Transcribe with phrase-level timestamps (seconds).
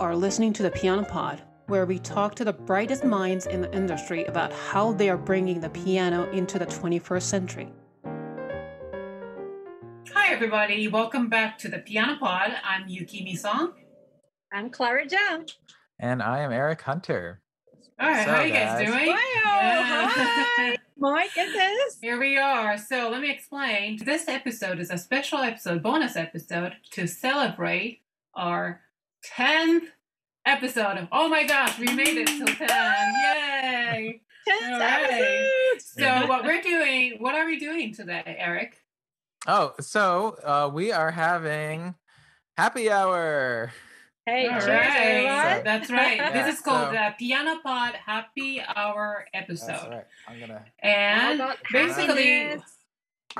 [0.00, 3.70] are listening to the Piano Pod, where we talk to the brightest minds in the
[3.76, 7.72] industry about how they are bringing the piano into the 21st century.
[10.14, 10.88] Hi, everybody.
[10.88, 12.52] Welcome back to the Piano Pod.
[12.64, 13.74] I'm Yukimi Song.
[14.50, 15.52] I'm Clara Zhang.
[15.98, 17.42] And I am Eric Hunter.
[18.00, 19.06] All right, so, how are you guys, guys doing?
[19.06, 20.10] Wow, yeah.
[20.14, 20.78] hi.
[20.96, 21.98] My goodness.
[22.00, 22.78] Here we are.
[22.78, 24.02] So let me explain.
[24.02, 28.00] This episode is a special episode, bonus episode, to celebrate
[28.34, 28.80] our
[29.36, 29.86] 10th
[30.44, 31.08] episode.
[31.12, 32.68] Oh my gosh, we made it to 10.
[32.68, 34.22] Yay!
[34.48, 35.76] 10 right.
[35.78, 38.76] So what we're doing, what are we doing today, Eric?
[39.46, 41.94] Oh, so uh, we are having
[42.56, 43.72] happy hour.
[44.26, 45.62] Hey, All cheers, right.
[45.64, 46.16] That's right.
[46.16, 49.68] Yeah, this is called so, the Piano Pod Happy Hour episode.
[49.68, 50.06] That's right.
[50.28, 50.64] I'm gonna.
[50.80, 52.60] And basically,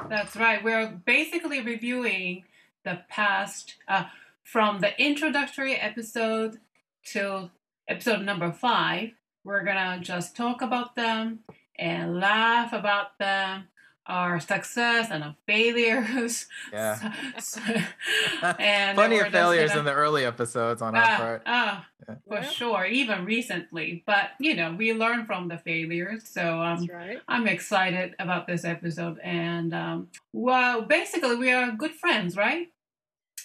[0.08, 0.64] that's right.
[0.64, 2.44] We're basically reviewing
[2.84, 4.04] the past uh,
[4.50, 6.58] from the introductory episode
[7.04, 7.52] till
[7.86, 9.10] episode number five.
[9.44, 11.40] We're gonna just talk about them
[11.78, 13.68] and laugh about them
[14.06, 16.46] our success and our failures.
[16.72, 17.12] Yeah.
[17.38, 17.60] So,
[18.58, 21.42] and plenty of failures gonna, in the early episodes on uh, our part.
[21.46, 22.14] Uh, yeah.
[22.26, 22.48] For yeah.
[22.48, 24.02] sure, even recently.
[24.04, 26.28] But you know, we learn from the failures.
[26.28, 27.20] So um, right.
[27.28, 29.18] I'm excited about this episode.
[29.22, 32.68] And um, well, basically, we are good friends, right?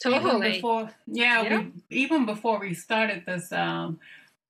[0.01, 0.19] Totally.
[0.19, 1.59] Even before, yeah, yeah.
[1.59, 3.99] We, even before we started this um,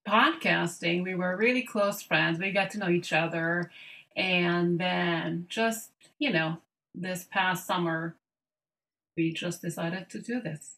[0.08, 2.40] podcasting, we were really close friends.
[2.40, 3.72] We got to know each other.
[4.16, 6.58] And then just you know,
[6.94, 8.16] this past summer,
[9.18, 10.76] we just decided to do this.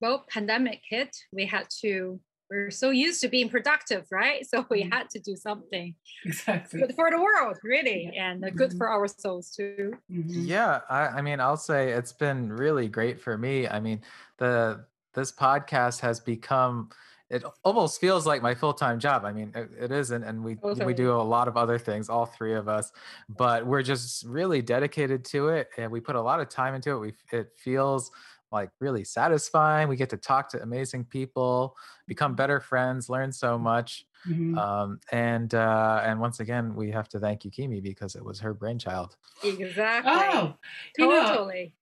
[0.00, 1.16] Well, pandemic hit.
[1.32, 2.20] We had to.
[2.50, 4.46] We're so used to being productive, right?
[4.54, 4.92] So we mm-hmm.
[4.92, 8.78] had to do something exactly good for the world, really, and good mm-hmm.
[8.78, 9.94] for our souls too.
[10.10, 10.44] Mm-hmm.
[10.44, 13.66] Yeah, I, I mean, I'll say it's been really great for me.
[13.66, 14.02] I mean,
[14.38, 16.90] the this podcast has become
[17.30, 20.84] it almost feels like my full-time job i mean it, it isn't and we okay.
[20.84, 22.92] we do a lot of other things all three of us
[23.28, 26.90] but we're just really dedicated to it and we put a lot of time into
[26.92, 28.10] it we it feels
[28.54, 31.76] like really satisfying we get to talk to amazing people
[32.06, 32.36] become mm-hmm.
[32.36, 34.56] better friends learn so much mm-hmm.
[34.56, 38.54] um, and uh, and once again we have to thank yukimi because it was her
[38.54, 39.16] brainchild.
[39.42, 40.12] Exactly.
[40.14, 40.54] Oh
[40.98, 41.74] totally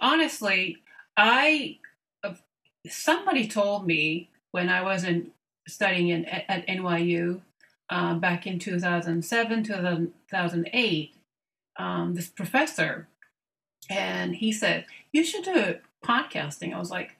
[0.00, 0.78] know, honestly
[1.16, 1.78] i
[2.88, 5.30] somebody told me when I was in,
[5.66, 7.40] studying in, at NYU
[7.90, 11.14] uh, back in 2007, 2008,
[11.76, 13.08] um, this professor,
[13.90, 16.74] and he said, You should do podcasting.
[16.74, 17.16] I was like,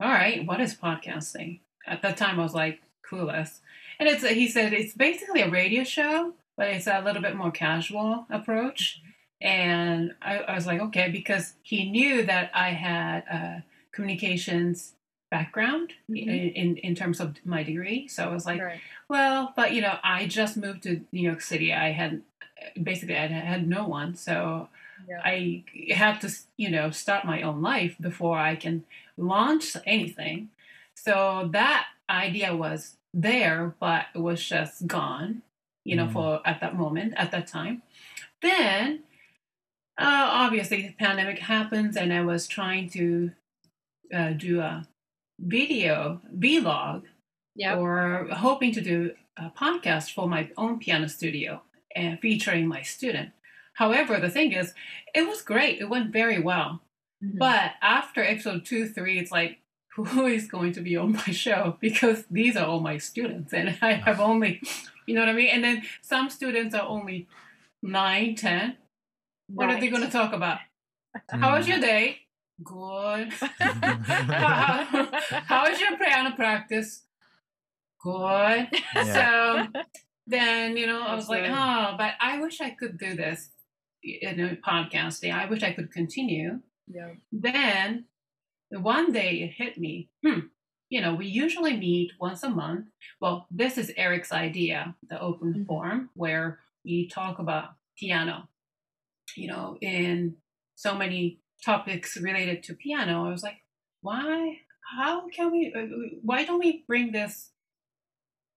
[0.00, 1.60] All right, what is podcasting?
[1.86, 3.58] At that time, I was like, Clueless.
[3.98, 7.50] And it's he said it's basically a radio show, but it's a little bit more
[7.50, 9.02] casual approach.
[9.40, 13.60] And I, I was like, okay, because he knew that I had uh,
[13.92, 14.94] communications
[15.30, 16.28] background mm-hmm.
[16.28, 18.08] in, in terms of my degree.
[18.08, 18.80] So I was like, right.
[19.08, 21.72] well, but you know, I just moved to New York City.
[21.72, 22.22] I had
[22.80, 24.68] basically I had no one, so
[25.08, 25.20] yeah.
[25.24, 28.84] I had to you know start my own life before I can
[29.16, 30.50] launch anything.
[30.94, 35.42] So that idea was there, but it was just gone.
[35.84, 36.12] You know, mm.
[36.12, 37.82] for at that moment, at that time.
[38.42, 39.00] Then,
[39.96, 43.30] uh, obviously, the pandemic happens, and I was trying to
[44.14, 44.86] uh, do a
[45.38, 47.02] video vlog
[47.54, 47.78] yep.
[47.78, 51.62] or hoping to do a podcast for my own piano studio
[51.94, 53.30] and featuring my student.
[53.78, 54.74] However, the thing is,
[55.14, 55.80] it was great.
[55.80, 56.80] It went very well.
[57.24, 57.38] Mm-hmm.
[57.38, 59.60] But after episode two, three, it's like,
[59.94, 61.76] who is going to be on my show?
[61.78, 64.60] Because these are all my students, and I have only,
[65.06, 65.50] you know what I mean?
[65.50, 67.28] And then some students are only
[67.80, 68.78] nine, ten.
[69.46, 69.76] What right.
[69.76, 70.58] are they going to talk about?
[71.32, 71.38] Mm.
[71.38, 72.18] How was your day?
[72.64, 73.32] Good.
[73.60, 77.02] how, was your piano practice?
[78.02, 78.68] Good.
[78.96, 79.68] Yeah.
[79.72, 79.80] So
[80.26, 83.50] then, you know, I was like, oh, but I wish I could do this
[84.02, 85.32] in a podcasting.
[85.32, 86.60] I wish I could continue.
[86.86, 87.12] Yeah.
[87.32, 88.06] Then
[88.70, 90.10] one day it hit me.
[90.24, 90.40] Hmm.
[90.90, 92.86] You know, we usually meet once a month.
[93.20, 95.64] Well, this is Eric's idea, the open mm-hmm.
[95.64, 98.48] forum, where we talk about piano.
[99.36, 100.36] You know, in
[100.74, 103.58] so many topics related to piano, I was like,
[104.00, 104.58] why?
[104.96, 105.74] How can we?
[105.76, 107.50] Uh, why don't we bring this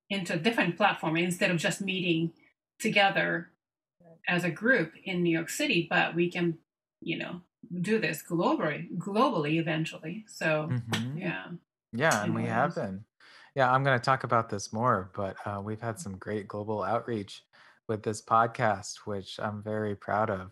[0.09, 2.31] into a different platform instead of just meeting
[2.79, 3.51] together
[4.27, 5.87] as a group in New York City?
[5.89, 6.57] But we can,
[7.01, 7.41] you know,
[7.81, 10.25] do this globally, globally eventually.
[10.27, 11.17] So mm-hmm.
[11.17, 11.45] yeah,
[11.93, 13.05] yeah, and we have been.
[13.55, 16.83] Yeah, I'm going to talk about this more, but uh, we've had some great global
[16.83, 17.43] outreach
[17.89, 20.51] with this podcast, which I'm very proud of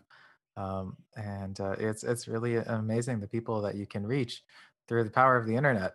[0.56, 4.42] um, and uh, it's it's really amazing the people that you can reach
[4.88, 5.94] through the power of the internet.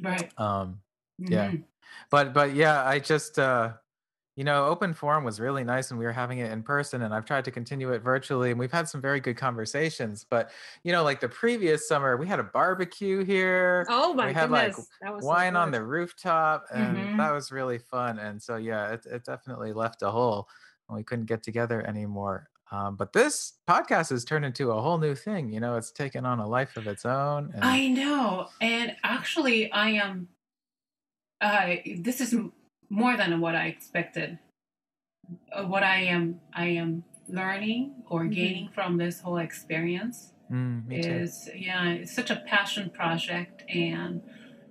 [0.00, 0.30] Right.
[0.38, 0.80] Um,
[1.18, 1.50] Yeah.
[1.50, 1.64] Mhm.
[2.10, 3.72] but but yeah i just uh
[4.36, 7.12] you know open forum was really nice and we were having it in person and
[7.14, 10.50] i've tried to continue it virtually and we've had some very good conversations but
[10.84, 14.50] you know like the previous summer we had a barbecue here Oh my we had
[14.50, 14.76] goodness.
[14.76, 17.16] like that was so wine on the rooftop and Mhm.
[17.18, 20.48] that was really fun and so yeah it, it definitely left a hole
[20.88, 24.98] and we couldn't get together anymore um, but this podcast has turned into a whole
[24.98, 28.50] new thing you know it's taken on a life of its own and I know.
[28.60, 30.28] And actually, I am.
[31.40, 32.34] Uh, this is
[32.90, 34.38] more than what I expected.
[35.52, 38.32] Uh, what I am, I am learning or Mhm.
[38.32, 41.12] gaining from this whole experience Mm, me too.
[41.12, 44.20] is, yeah, it's such a passion project, and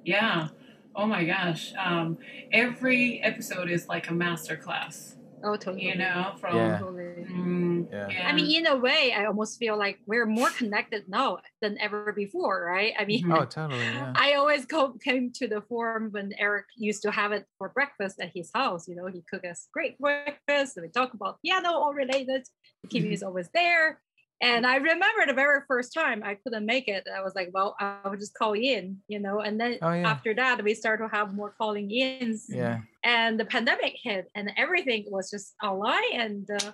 [0.04, 0.50] yeah,
[0.94, 2.18] oh my gosh, um,
[2.52, 5.86] every episode is like a master class, Oh, totally.
[5.88, 6.56] you know, from.
[6.56, 6.78] Yeah.
[6.80, 7.26] Totally.
[7.30, 8.10] Mm, Yeah.
[8.12, 8.28] yeah.
[8.28, 12.12] I mean, in a way, I almost feel like we're more connected now than ever
[12.14, 12.94] before, right?
[13.00, 13.38] I mean, Mhm.
[13.40, 17.32] oh totally yeah I always go, came to the forum when Eric used to have
[17.32, 18.88] it for breakfast at his house.
[18.90, 20.76] You know, he cook us great breakfast.
[20.78, 22.44] And we talk about piano all related.
[22.90, 24.02] Kimi is always there.
[24.42, 27.08] And I remember the very first time I couldn't make it.
[27.14, 29.42] I was like, well, I will just call in, you know.
[29.42, 30.10] And then Oh, yeah.
[30.10, 32.46] after that, we started to have more calling ins.
[32.50, 36.12] yeah And the pandemic hit, and everything was just online.
[36.14, 36.72] And uh,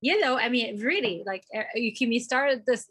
[0.00, 2.82] you know, I mean, really, like uh, Yukimi started this,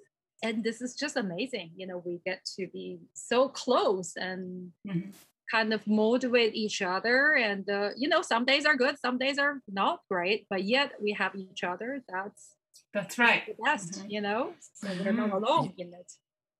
[0.43, 1.71] and this is just amazing.
[1.75, 5.13] You know, we get to be so close and Mhm.
[5.51, 7.35] kind of motivate each other.
[7.35, 10.89] And uh, you know, some days are good, some days are not great, but yet
[11.03, 11.89] we have each other.
[12.07, 12.55] That's
[12.93, 13.43] That's right.
[13.47, 14.11] the best, Mhm.
[14.11, 14.53] you know.
[14.73, 15.33] So we're not Mhm.
[15.33, 16.11] alone in it.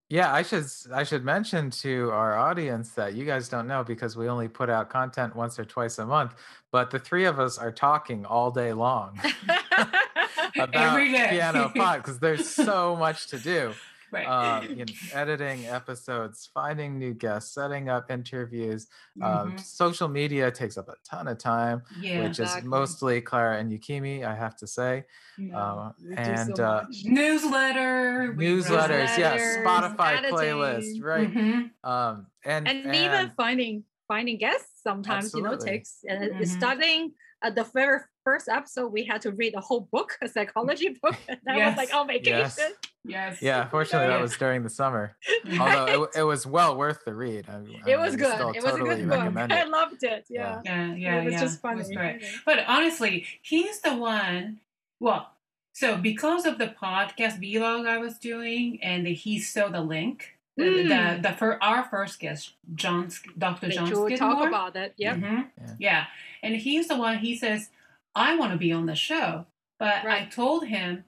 [0.09, 3.83] Yeah, I should s- I should mention to our audience that you guys don't know
[3.83, 6.33] because we only put out content once or twice a month,
[6.69, 9.17] but the three of us are talking all day long
[10.55, 11.29] about Every day.
[11.31, 13.73] piano pod because there's so much to do.
[14.11, 14.25] Right.
[14.27, 18.87] Uh, you know, editing episodes, finding new guests, setting up interviews.
[19.21, 19.59] Um, Mhm.
[19.59, 22.23] social media takes up a ton of time, yeah.
[22.23, 25.05] which is mostly Clara and Yukimi, I have to say.
[25.37, 25.57] yeah.
[25.57, 26.85] Uh, and so uh.
[27.05, 28.33] Newsletter.
[28.37, 30.37] we newsletters, yes, Newsletters, Spotify editing.
[30.37, 31.33] playlist, right?
[31.33, 31.71] Mhm.
[31.83, 35.77] Um, and and, even finding finding guests sometimes you know Absolutely.
[35.77, 36.45] takes and Mhm.
[36.47, 37.13] starting
[37.43, 41.15] at the very first episode we had to read a whole book a psychology book
[41.29, 41.97] and that was like Yes.
[41.97, 42.75] on vacation Yes.
[43.03, 43.41] Yes.
[43.41, 45.15] Yeah, fortunately that was during the summer.
[45.59, 47.47] Although it, it was well worth the read.
[47.49, 50.61] I, I it was would good it was a good book i loved it yeah,
[50.63, 50.85] Yeah.
[50.85, 51.39] Yeah, yeah, it was yeah.
[51.39, 52.23] just It was great.
[52.45, 54.59] But honestly, he's the one.
[54.99, 55.31] Well,
[55.73, 60.37] so because of the podcast vlog I was doing, and he saw the link.
[60.57, 61.21] The, Mm.
[61.23, 63.67] the, the for our first guest, John, Dr.
[63.67, 65.47] They John should talk about it yep Mhm.
[65.57, 65.75] Yeah.
[65.79, 66.05] Yeah.
[66.43, 67.69] And he's the one, he says,
[68.15, 69.45] I want to be on the show.
[69.79, 71.05] But I told him,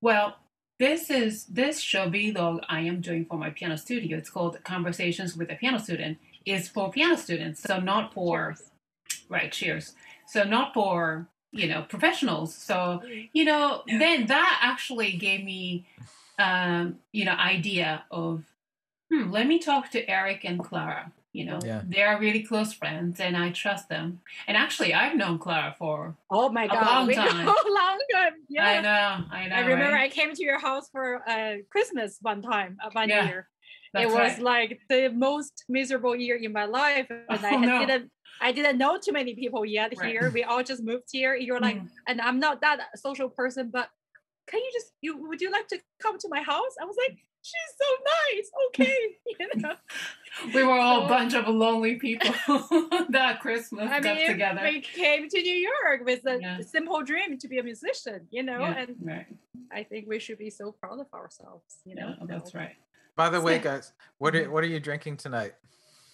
[0.00, 0.36] well,
[0.82, 4.18] this is this show vlog I am doing for my piano studio.
[4.18, 6.18] It's called Conversations with a Piano Student.
[6.44, 8.70] Is for piano students, so not for Cheers.
[9.28, 9.52] right.
[9.52, 9.94] Cheers.
[10.26, 12.52] So not for you know professionals.
[12.52, 13.00] So
[13.32, 15.86] you know then that actually gave me
[16.40, 18.42] um, you know idea of
[19.08, 21.12] hmm, let me talk to Eric and Clara.
[21.32, 21.80] You know, Yeah.
[21.88, 24.20] they are really close friends, and I trust them.
[24.46, 27.46] And actually, I've known Clara for oh my A god long we time.
[27.46, 29.56] know long time yeah I know, I know.
[29.56, 30.10] I remember right?
[30.12, 33.48] I came to your house for uh, Christmas one time, uh, one Yeah, year.
[33.94, 34.42] That's it was right.
[34.42, 37.78] like the most miserable year in my life, and I Oh, had- no.
[37.86, 38.10] didn't.
[38.40, 40.08] I didn't know too many people yet Right.
[40.10, 40.30] here.
[40.30, 41.34] We all just moved here.
[41.36, 41.88] You're like, Mm.
[42.08, 43.88] and I'm not that social person, but
[44.50, 46.74] can you just you would you like to come to my house?
[46.80, 47.86] I was like, she's so
[48.36, 48.50] nice.
[48.68, 48.96] Okay,
[49.40, 49.74] you know.
[50.54, 52.30] we were all a bunch of lonely people
[53.10, 54.60] that Christmas I got mean, together.
[54.62, 56.60] we came to New York with a Yeah.
[56.60, 59.26] simple dream to be a musician, you know, Yeah, and right.
[59.72, 62.14] I think we should be so proud of ourselves, you know.
[62.18, 62.76] Yeah, that's so- right.
[63.14, 64.50] By the way, guys, what are Mhm.
[64.50, 65.52] what are you drinking tonight?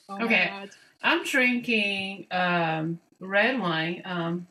[0.08, 0.47] Oh Okay.
[0.49, 0.70] God.
[1.02, 4.49] I'm drinking um, red wine um,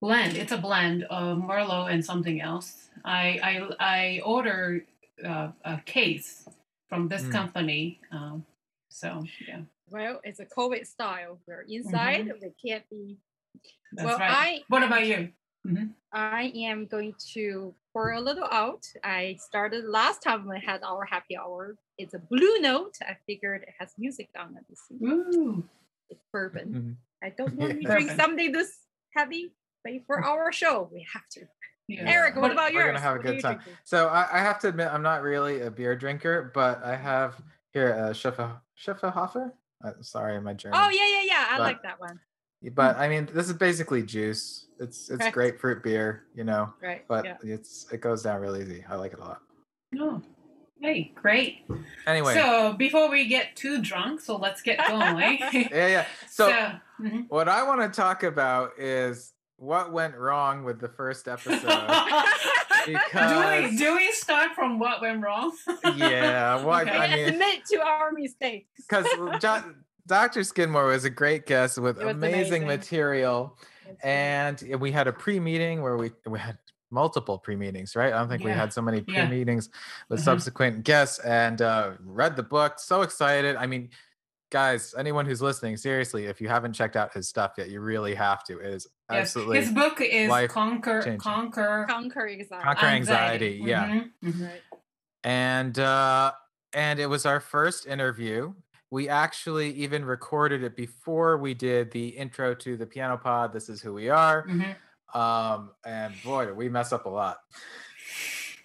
[0.00, 0.36] blend.
[0.36, 2.88] It's a blend of Merlot and something else.
[3.04, 4.86] I I, I ordered
[5.22, 6.48] uh, a case
[6.88, 7.32] from this Mm.
[7.32, 8.00] company.
[8.10, 8.44] Um,
[8.88, 11.38] so yeah, Well, it's a COVID style.
[11.46, 12.26] We're inside.
[12.42, 13.18] We can't be.
[13.92, 14.60] that's well, right.
[14.60, 15.32] I what about you?
[16.12, 18.84] I am going to pour a little out.
[19.02, 21.76] I started last time we had our happy hour.
[21.96, 22.96] It's a blue note.
[23.00, 24.64] I figured it has music on it.
[24.68, 25.64] It's, Ooh.
[26.10, 26.68] it's bourbon.
[26.74, 26.96] Mhm.
[27.26, 28.76] I don't want to drink something this
[29.16, 31.40] heavy, but for our show, we have to.
[31.88, 32.04] Yeah.
[32.06, 32.86] Eric, what about we're yours?
[32.88, 33.56] gonna have a good time.
[33.56, 33.74] drinking?
[33.84, 37.40] So I, I have to admit, I'm not really a beer drinker, but I have
[37.72, 39.52] here a Schiffer Schöfferhofer.
[39.84, 40.78] Uh, sorry, my German.
[40.82, 41.46] Oh yeah, yeah, yeah.
[41.50, 42.20] I But- like that one.
[42.72, 44.68] But I mean, this is basically juice.
[44.80, 46.72] It's it's grapefruit beer, you know.
[46.82, 47.04] Right.
[47.06, 47.36] But yeah.
[47.42, 48.82] it's it goes down real easy.
[48.88, 49.42] I like it a lot.
[49.92, 50.22] No.
[50.80, 51.66] Hey, great.
[52.06, 55.38] Anyway, So before we get too drunk, so let's get going.
[55.52, 56.06] yeah, yeah.
[56.30, 56.50] So,
[57.00, 57.26] mhm.
[57.28, 61.60] what I want to talk about is what went wrong with the first episode.
[62.86, 65.52] do because we do we start from what went wrong?
[65.96, 66.90] yeah, well, Okay.
[66.90, 68.68] I mean, admit to our mistakes.
[68.76, 69.06] because
[70.06, 70.44] Dr.
[70.44, 72.66] Skidmore was a great guest with amazing, amazing.
[72.66, 73.56] material,
[74.02, 76.58] and we had a pre-meeting where we we had
[76.90, 78.12] multiple pre-meetings, right?
[78.12, 79.70] I don't think we had so many pre-meetings
[80.10, 80.24] with Mhm.
[80.24, 82.78] subsequent guests, and uh, read the book.
[82.78, 83.56] So excited!
[83.56, 83.90] I mean.
[84.58, 88.14] Guys, anyone who's listening, seriously, if you haven't checked out his stuff yet, you really
[88.14, 88.60] have to.
[88.60, 89.30] It is Yes.
[89.30, 91.18] absolutely His book is life Conquer changing.
[91.18, 92.62] Conquer Conquer anxiety.
[92.64, 93.88] Conquer anxiety, yeah.
[93.88, 94.46] Mhm, mhm.
[94.48, 94.62] Right.
[95.24, 96.30] and uh
[96.72, 98.54] and it was our first interview
[98.92, 103.68] we actually even recorded it before we did the intro to the piano pod this
[103.68, 104.76] is who we are Mhm.
[105.16, 107.38] um and boy we mess up a lot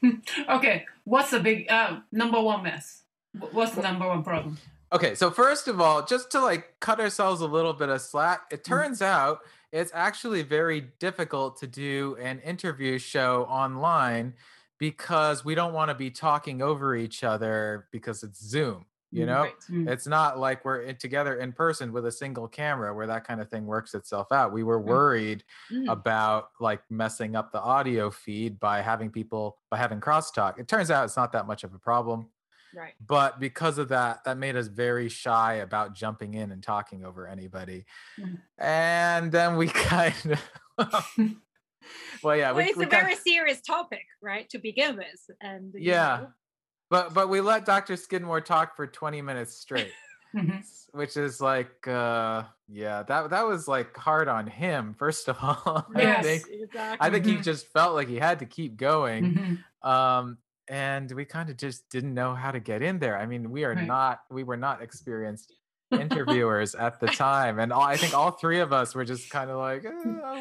[0.49, 3.03] Okay, what's the big uh, number one mess?
[3.51, 4.57] What's the number one problem?
[4.91, 8.41] Okay so first of all just to like cut ourselves a little bit of slack
[8.51, 8.65] it Mm.
[8.65, 9.39] turns out
[9.71, 14.33] it's actually very difficult to do an interview show online
[14.79, 19.27] because we don't want to be talking over each other because it's zoom you Mm,
[19.27, 19.59] know Right.
[19.69, 19.89] Mm.
[19.89, 23.41] It's not like we're in, together in person with a single camera where that kind
[23.41, 24.53] of thing works itself out.
[24.53, 24.85] We were Mm.
[24.85, 25.91] worried Mm.
[25.91, 30.59] about like messing up the audio feed by having people by having crosstalk.
[30.59, 32.29] It turns out it's not that much of a problem,
[32.75, 32.93] Right.
[33.05, 37.27] but because of that, that made us very shy about jumping in and talking over
[37.27, 37.85] anybody.
[38.19, 38.39] Mm.
[38.57, 40.37] And then we kind
[40.77, 41.05] of
[42.23, 45.73] well, yeah, well, we, it's we a very serious topic, right, to begin with, and
[45.77, 46.17] Yeah.
[46.21, 46.27] know,
[46.89, 47.95] but but we let Dr.
[47.95, 49.91] Skidmore talk for 20 minutes straight.
[50.35, 50.63] Mhm.
[50.91, 55.87] which is like uh yeah that that was like hard on him first of all
[55.95, 56.23] i Yes.
[56.23, 57.07] think exactly.
[57.07, 57.43] i think he Mhm.
[57.43, 59.89] just felt like he had to keep going Mhm.
[59.89, 60.37] um
[60.69, 63.63] and we kind of just didn't know how to get in there i mean we
[63.65, 63.87] are Right.
[63.87, 65.53] not we were not experienced
[65.91, 69.49] interviewers at the time and all, i think all three of us were just kind
[69.49, 69.91] of like uh,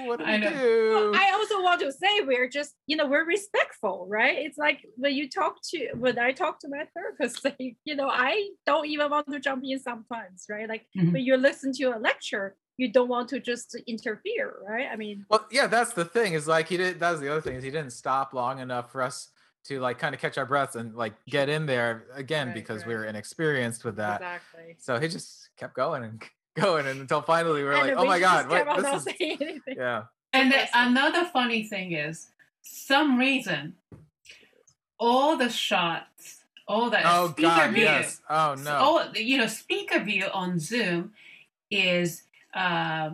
[0.04, 0.50] what do I we know.
[0.50, 4.36] do I also want to say we're just, you know, we're respectful, right?
[4.38, 8.08] It's like when you talk to, when I talk to my therapist, like, you know,
[8.08, 10.68] I don't even want to jump in sometimes, right?
[10.68, 11.12] Like Mhm.
[11.12, 14.88] when you listen to a lecture, you don't want to just interfere, right?
[14.90, 16.32] I mean, Well, yeah, that's the thing.
[16.34, 17.00] Is like he did.
[17.00, 19.30] That was the other thing is he didn't stop long enough for us
[19.68, 22.84] to like kind of catch our breaths and like get in there again Right, because
[22.86, 23.00] we right.
[23.00, 24.16] were inexperienced with that.
[24.20, 24.76] exactly.
[24.78, 26.22] So he just kept going and
[26.56, 29.60] going and until finally we were And like, we oh my god, what this is
[29.76, 30.04] yeah.
[30.32, 32.28] And the, another funny thing is,
[32.62, 33.74] some reason,
[34.98, 38.20] all the shots, all the Oh speaker god, view, yes.
[38.28, 38.72] Oh so no.
[38.76, 41.12] all you know, speaker view on Zoom
[41.70, 43.10] is uh,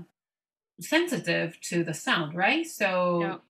[0.81, 2.67] sensitive to the sound, right?
[2.67, 3.41] So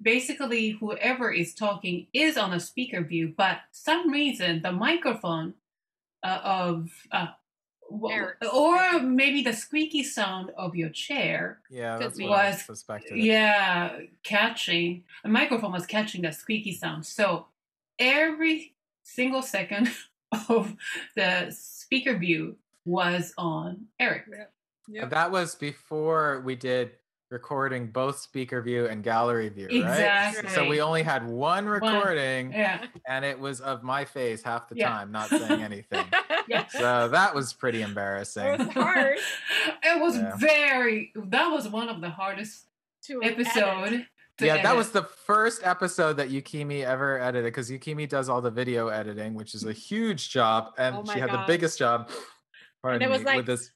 [0.00, 5.54] basically, whoever is talking is on a speaker view, but some reason the microphone
[6.22, 7.28] uh, of uh,
[7.90, 12.24] w- or maybe the squeaky sound of your chair yeah, could that's be.
[12.28, 13.16] what I Was- suspected.
[13.18, 17.04] yeah, catching a microphone was catching the squeaky sound.
[17.06, 17.46] So
[17.98, 19.90] every single second
[20.48, 20.74] of
[21.16, 24.24] the speaker view was on Eric.
[24.88, 25.10] Yep.
[25.10, 26.90] That was before we did
[27.32, 29.76] recording both speaker view and gallery view, right?
[29.76, 30.50] Exactly.
[30.50, 34.76] So we only had one recording Yeah, and it was of my face half the
[34.76, 34.88] Yeah.
[34.90, 36.04] time, not saying anything.
[36.46, 36.66] yeah.
[36.68, 38.44] so that was pretty embarrassing.
[38.46, 39.18] It was hard
[39.82, 40.36] it was Yeah.
[40.36, 41.12] very.
[41.16, 42.66] That was one of the hardest
[43.06, 43.40] to edit.
[43.46, 44.06] episode.
[44.38, 48.40] to yeah, that was the first episode that Yukimi ever edited because Yukimi does all
[48.42, 51.78] the video editing, which is a huge job, and Oh she my had the biggest
[51.78, 52.10] job.
[52.82, 53.70] Pardon it was me, like- with this.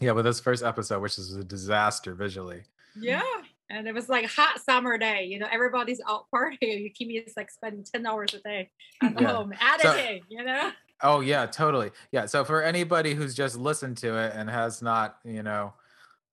[0.00, 2.62] Yeah, with this first episode, which is a disaster visually.
[2.96, 3.22] Yeah.
[3.70, 6.58] And it was like hot summer day, you know, everybody's out partying.
[6.62, 8.70] Yukimi is like spending 10 hours a day
[9.02, 9.32] at Yeah.
[9.32, 10.72] home editing, you know?
[11.02, 11.90] Oh yeah, totally.
[12.12, 12.26] Yeah.
[12.26, 15.72] So for anybody who's just listened to it and has not, you know,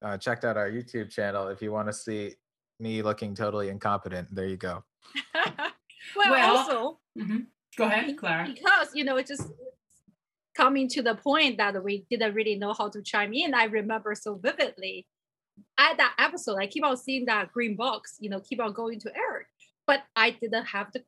[0.01, 2.35] uh, checked out our YouTube channel, if you want to see
[2.79, 4.83] me looking totally incompetent, there you go.
[5.35, 7.47] well, Well, also Mhm.
[7.77, 8.47] Go ahead, Clara.
[8.53, 9.43] because you know it just
[10.59, 14.11] coming to the point that we didn't really know how to chime in i remember
[14.25, 15.07] so vividly.
[15.77, 18.99] At that episode i keep on seeing that green box you know keep on going
[19.05, 19.47] to eric.
[19.87, 21.01] But i didn't have the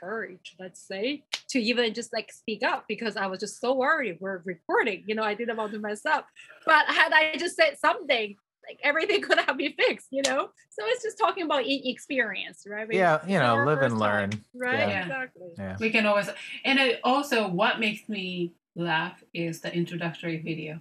[0.00, 4.16] courage let's say to even just like speak up because i was just so worried
[4.22, 6.24] we're recording you know i didn't want to mess up.
[6.70, 8.28] But had i just said something
[8.66, 10.48] like everything could have been fixed you know?
[10.74, 12.86] So it's just talking about experience right?
[12.88, 14.30] We- Yeah, you know, live and first time, learn.
[14.54, 14.88] right?
[14.88, 15.02] Yeah.
[15.02, 15.50] exactly.
[15.58, 15.76] Yeah.
[15.78, 16.28] We can always,
[16.64, 20.80] and it also what makes me laugh is the introductory video.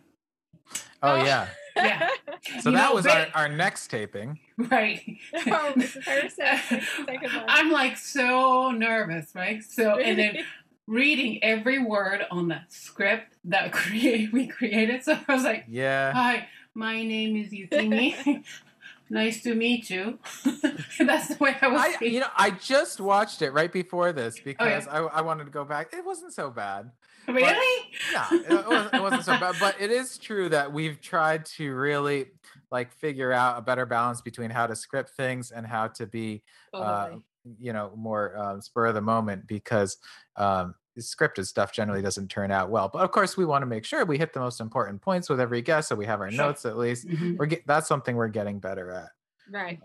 [1.01, 1.23] Oh Oh.
[1.23, 1.47] yeah.
[1.75, 2.09] Yeah.
[2.59, 4.37] So You that know, was but- our, our next taping.
[4.57, 4.99] Right.
[5.47, 6.59] Oh, it's very sad.
[7.05, 7.45] Second one.
[7.47, 9.63] I'm like so nervous, right?
[9.63, 10.37] So and then
[10.87, 15.03] reading every word on the script that create we created.
[15.03, 16.11] So I was like, Yeah.
[16.11, 18.43] "Hi, my name is Yukimi.
[19.09, 20.19] nice to meet you."
[20.99, 21.81] That's the way I was.
[22.01, 24.53] I, you know, I just watched it right before this Oh, yeah.
[24.57, 25.93] because I, I wanted to go back.
[25.93, 26.91] It wasn't so bad.
[27.27, 27.89] Really?
[28.11, 29.55] Yeah, it, wasn't, it wasn't so bad.
[29.59, 32.27] But it is true that we've tried to really
[32.71, 36.43] like figure out a better balance between how to script things and how to be,
[36.73, 37.11] uh,
[37.59, 39.97] you know, more um, spur of the moment because
[40.35, 42.89] um, scripted stuff generally doesn't turn out well.
[42.91, 45.39] But of course, we want to make sure we hit the most important points with
[45.39, 46.45] every guest, so we have our Sure.
[46.47, 47.07] notes at least.
[47.07, 47.37] Mhm.
[47.37, 49.09] We're get, that's something we're getting better at.
[49.49, 49.79] right.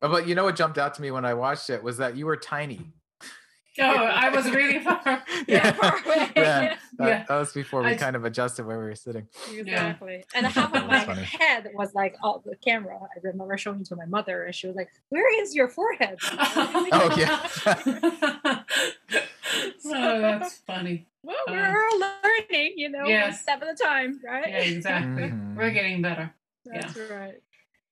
[0.00, 2.16] Oh, But you know what jumped out to me when I watched it was that
[2.16, 2.92] you were tiny.
[3.80, 3.94] Oh,
[4.28, 5.22] I was really far.
[5.46, 6.30] Yeah, far away.
[6.36, 6.76] yeah.
[6.98, 7.24] That, Yeah.
[7.28, 9.26] that was before we I- kind of adjusted where we were sitting.
[9.52, 10.24] Exactly.
[10.34, 11.22] And half of my funny.
[11.22, 12.98] head was like all the camera.
[13.02, 16.18] I remember showing it to my mother, and she was like, "Where is your forehead?"
[16.30, 18.62] Oh, yeah.
[19.86, 21.06] oh, that's funny.
[21.22, 24.48] well, Uh, we're all learning, you know, one step at a time, right?
[24.48, 25.24] Yeah, exactly.
[25.24, 25.56] Mhm.
[25.56, 26.34] We're getting better.
[26.64, 27.40] That's right.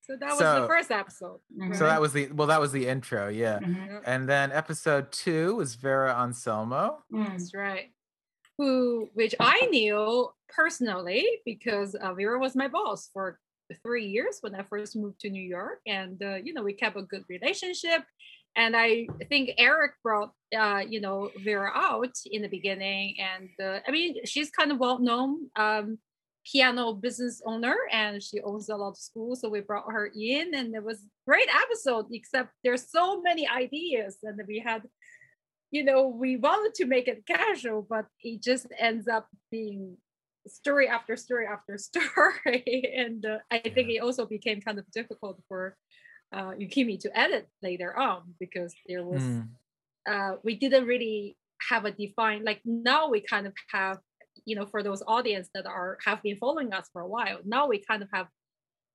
[0.07, 1.39] So that was So- the first episode.
[1.55, 1.75] Mhm.
[1.75, 3.59] So that was the well, that was the intro, yeah.
[3.59, 4.01] Mhm.
[4.05, 7.03] And then episode two was Vera Anselmo.
[7.11, 7.91] That's right.
[8.57, 13.39] Who, which I knew personally because uh, Vera was my boss for
[13.83, 16.95] three years when I first moved to New York, and uh, you know we kept
[16.97, 18.03] a good relationship.
[18.55, 23.79] And I think Eric brought uh, you know Vera out in the beginning, and uh,
[23.87, 25.99] I mean she's kind of well known um,
[26.51, 29.41] piano business owner, and she owns a lot of schools.
[29.41, 32.05] So we brought her in, and it was great episode.
[32.11, 34.83] Except there's so many ideas, and we had
[35.69, 39.97] you know, we wanted to make it casual, but it just ends up being
[40.47, 42.93] story after story after story.
[42.95, 45.75] and uh, I think it also became kind of difficult for
[46.31, 49.49] uh, Yukimi to edit later on because there was, Mm.
[50.09, 51.35] uh, we didn't really
[51.69, 53.97] have a defined, like now we kind of have,
[54.47, 57.63] you know, for those audience that are have been following us for a while, now
[57.67, 58.27] we kind of have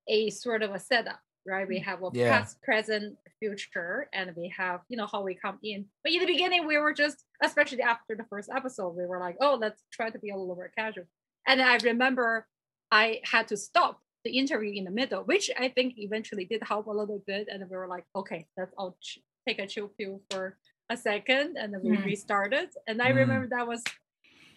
[0.08, 1.68] a sort of a setup, right?
[1.68, 2.30] We have a Yeah.
[2.38, 5.80] past, present, future, and we have, you know, how we come in.
[6.02, 9.36] But in the beginning, we were just, especially after the first episode, we were like,
[9.46, 11.04] oh, let's try to be a little more casual.
[11.46, 12.46] And I remember
[12.90, 16.86] I had to stop the interview in the middle, which I think eventually did help
[16.86, 17.48] a little bit.
[17.50, 20.56] And we were like, okay, let's all ch- take a chill pill for
[20.88, 22.04] a second, and then we Mm.
[22.04, 22.68] restarted.
[22.88, 23.16] And I Mm.
[23.22, 23.82] remember that was,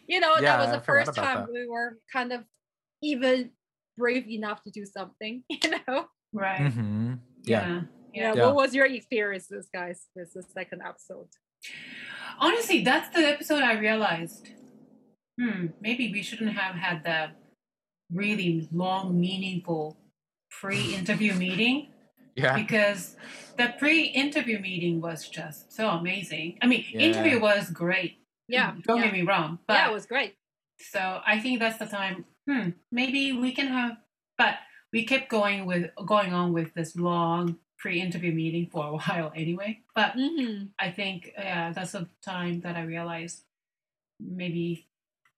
[0.08, 1.52] you know, Yeah, that was the forgot first time that.
[1.52, 2.44] we were kind of
[3.02, 3.52] even
[3.98, 6.08] brave enough to do something, you know.
[6.34, 6.62] Right.
[6.62, 7.20] Mhm.
[7.44, 7.68] Yeah.
[7.68, 7.82] Yeah.
[8.14, 8.34] Yeah.
[8.36, 8.46] Yeah.
[8.46, 11.28] What was your experiences, guys, with the second episode?
[12.40, 14.50] Honestly, that's the episode I realized.
[15.40, 17.32] Hmm, maybe we shouldn't have had the
[18.14, 19.98] really long, meaningful
[20.50, 21.88] pre-interview meeting
[22.36, 22.56] Yeah.
[22.56, 23.16] because
[23.58, 26.58] the pre-interview meeting was just so amazing.
[26.62, 27.00] I mean, Yeah.
[27.02, 28.20] interview was great.
[28.48, 28.74] Yeah.
[28.88, 29.04] Don't yeah.
[29.06, 30.36] get me wrong, but yeah, it was great.
[30.80, 32.26] so I think that's the time.
[32.50, 33.98] Hmm, maybe we can have,
[34.38, 34.56] but
[34.94, 39.80] we kept going with going on with this long pre-interview meeting for a while anyway.
[39.96, 43.44] But hmm I think yeah, that's the time that I realized
[44.20, 44.88] maybe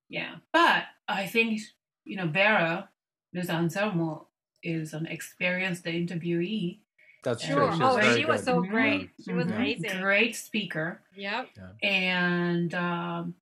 [0.10, 0.36] yeah.
[0.54, 1.62] But I think
[2.06, 2.90] you know Vera,
[3.34, 3.50] Ms.
[3.50, 4.28] Anselmo
[4.64, 6.80] is an experienced interviewee.
[7.24, 7.56] That's true.
[7.56, 7.74] Sure.
[7.76, 9.10] She oh, was very she was so great.
[9.24, 9.56] She was Mhm.
[9.56, 10.02] amazing.
[10.02, 11.02] Great speaker.
[11.16, 11.50] Yep.
[11.84, 13.36] and um,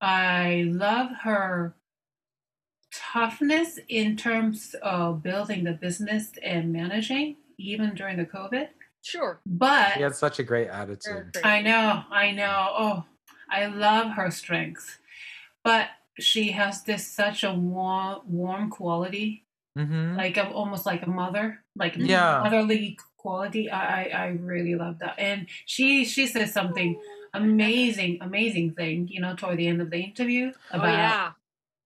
[0.00, 1.74] I love her
[2.92, 8.68] toughness in terms of building the business and managing, even during the COVID.
[9.02, 9.40] Sure.
[9.46, 11.32] But She had such a great attitude.
[11.32, 11.46] great.
[11.46, 12.68] I know, I know.
[12.76, 13.04] Oh,
[13.50, 14.98] I love her strengths,
[15.62, 19.44] but she has this such a warm, warm quality,
[19.78, 20.16] Mm-hmm.
[20.16, 22.40] like a, almost like a mother, like Yeah.
[22.42, 23.70] motherly quality.
[23.70, 25.14] I, I, I really love that.
[25.18, 27.00] And she, she says something
[27.34, 31.30] amazing, amazing thing, you know, toward the end of the interview Oh about yeah.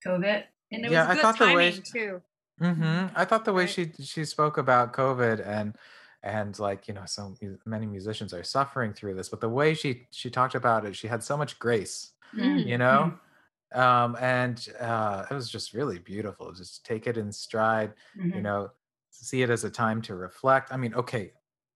[0.06, 0.44] COVID.
[0.72, 2.22] And it Yeah, was I good thought the way timing she- too.
[2.58, 3.70] hmm I thought the way Right.
[3.70, 5.74] she she spoke about COVID and
[6.22, 7.34] and like you know so
[7.66, 11.08] many musicians are suffering through this, but the way she she talked about it, she
[11.08, 12.66] had so much grace, Mm.
[12.66, 13.18] you know,
[13.74, 16.52] um, and uh, it was just really beautiful.
[16.52, 18.32] Just take it in stride, Mhm.
[18.34, 18.72] you know,
[19.10, 20.72] see it as a time to reflect.
[20.72, 21.32] I mean, okay,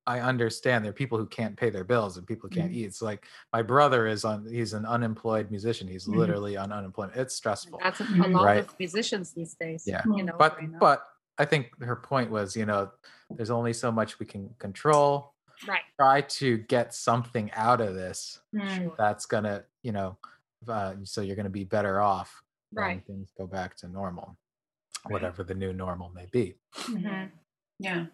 [0.06, 2.72] I understand there are people who can't pay their bills and people can't Mhm.
[2.72, 2.84] eat.
[2.86, 5.88] It's like my brother is on; he's an unemployed musician.
[5.88, 6.06] He's Mhm.
[6.08, 7.16] literally on unemployment.
[7.18, 7.82] It's stressful.
[7.82, 8.28] That's a, a Mhm.
[8.28, 8.56] lot Right.
[8.56, 9.94] of musicians these days.
[9.94, 10.04] Yeah.
[10.04, 11.06] You know, but right but
[11.38, 12.92] I think her point was, you know,
[13.36, 15.34] there's only so much we can control.
[15.62, 15.86] right.
[16.00, 18.66] Try to get something out of this Mm.
[18.68, 18.98] Sure.
[18.98, 20.18] that's gonna, you know,
[20.68, 23.06] uh, so you're gonna be better off when Right.
[23.06, 24.36] things go back to normal,
[25.06, 26.58] whatever the new normal may be.
[26.74, 27.30] Mhm.
[27.78, 28.06] Yeah.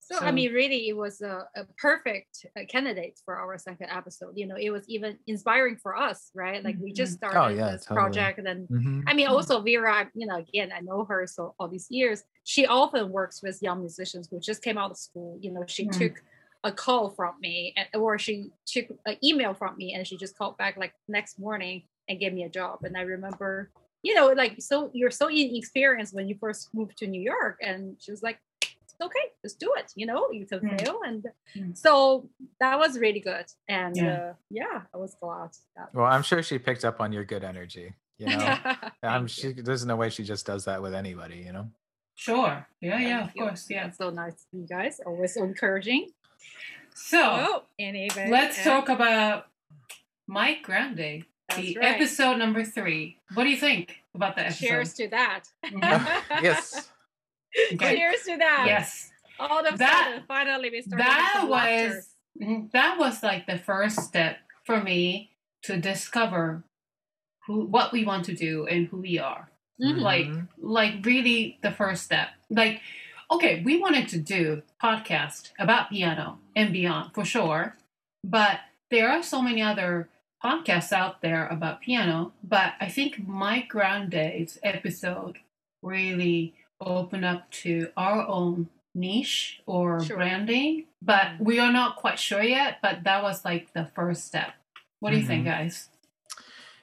[0.00, 4.34] So, I mean, really, it was a, a perfect uh, candidate for our second episode.
[4.36, 6.62] You know, it was even inspiring for us, right?
[6.62, 7.16] Like we just Mhm.
[7.16, 7.96] started Oh, yeah, this totally.
[8.12, 9.02] project, and then Mhm.
[9.08, 12.22] I mean, also Vera, you know, again, I know her so all these years.
[12.44, 15.38] She often works with young musicians who just came out of school.
[15.42, 15.98] You know, she Mm.
[15.98, 16.22] took
[16.66, 20.56] a call from me, or she took an email from me, and she just called
[20.58, 21.76] back like next morning
[22.08, 22.80] and gave me a job.
[22.84, 23.70] And I remember,
[24.02, 27.96] you know, like so you're so inexperienced when you first moved to New York, and
[28.02, 30.80] she was like, "It's okay, just do it." You know, you can Mm.
[30.80, 31.22] fail, and
[31.54, 31.76] Mm.
[31.84, 32.28] so
[32.60, 33.46] that was really good.
[33.68, 34.12] And Yeah.
[34.30, 35.50] uh, yeah, I was glad.
[35.76, 37.94] That, Well, I'm sure she picked up on your good energy.
[38.18, 38.58] You know,
[39.02, 39.48] I'm she.
[39.48, 39.62] you.
[39.62, 41.38] There's no way she just does that with anybody.
[41.46, 41.66] You know.
[42.18, 42.66] Sure.
[42.80, 43.66] Yeah, yeah, Thank of course.
[43.68, 43.84] Yeah.
[43.84, 45.00] That's so nice you guys.
[45.04, 46.02] Always so encouraging.
[46.94, 49.46] So Oh, let's and talk about
[50.26, 51.94] Mike Grande, that's the right.
[51.94, 53.18] episode number three.
[53.34, 54.66] What do you think about the episode?
[54.66, 55.44] Cheers to that.
[55.64, 56.42] Mhm.
[56.42, 56.90] yes.
[57.72, 57.96] Okay.
[57.96, 58.64] Cheers to that.
[58.66, 59.10] Yes.
[59.38, 61.06] All of That- sudden, finally we started.
[61.06, 61.94] That some laughter.
[61.96, 65.30] was mhm, that was like the first step for me
[65.62, 66.64] to discover
[67.46, 69.50] who what we want to do and who we are.
[69.80, 70.00] Mhm.
[70.00, 70.26] like
[70.58, 72.80] like really the first step like
[73.30, 77.76] okay we wanted to do podcast about piano and beyond for sure
[78.24, 78.60] but
[78.90, 80.08] there are so many other
[80.44, 85.38] podcasts out there about piano but i think mike grande's episode
[85.82, 90.16] really opened up to our own niche or Sure.
[90.16, 94.52] branding but we are not quite sure yet but that was like the first step
[95.00, 95.88] what do you think guys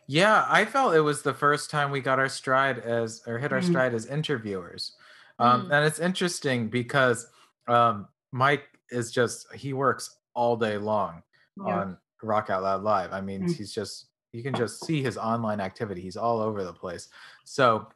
[0.05, 3.53] Yeah, I felt it was the first time we got our stride as or hit
[3.53, 3.69] our Mm.
[3.69, 4.97] stride as interviewers.
[5.43, 5.71] Um, Mm.
[5.73, 7.27] And it's interesting because
[7.67, 11.23] um, Mike is just he works all day long
[11.57, 11.79] Yeah.
[11.79, 13.11] on Rock Out Loud Live.
[13.13, 13.55] I mean, Mm.
[13.55, 16.01] he's just you can just see his online activity.
[16.01, 17.07] He's all over the place.
[17.45, 17.87] So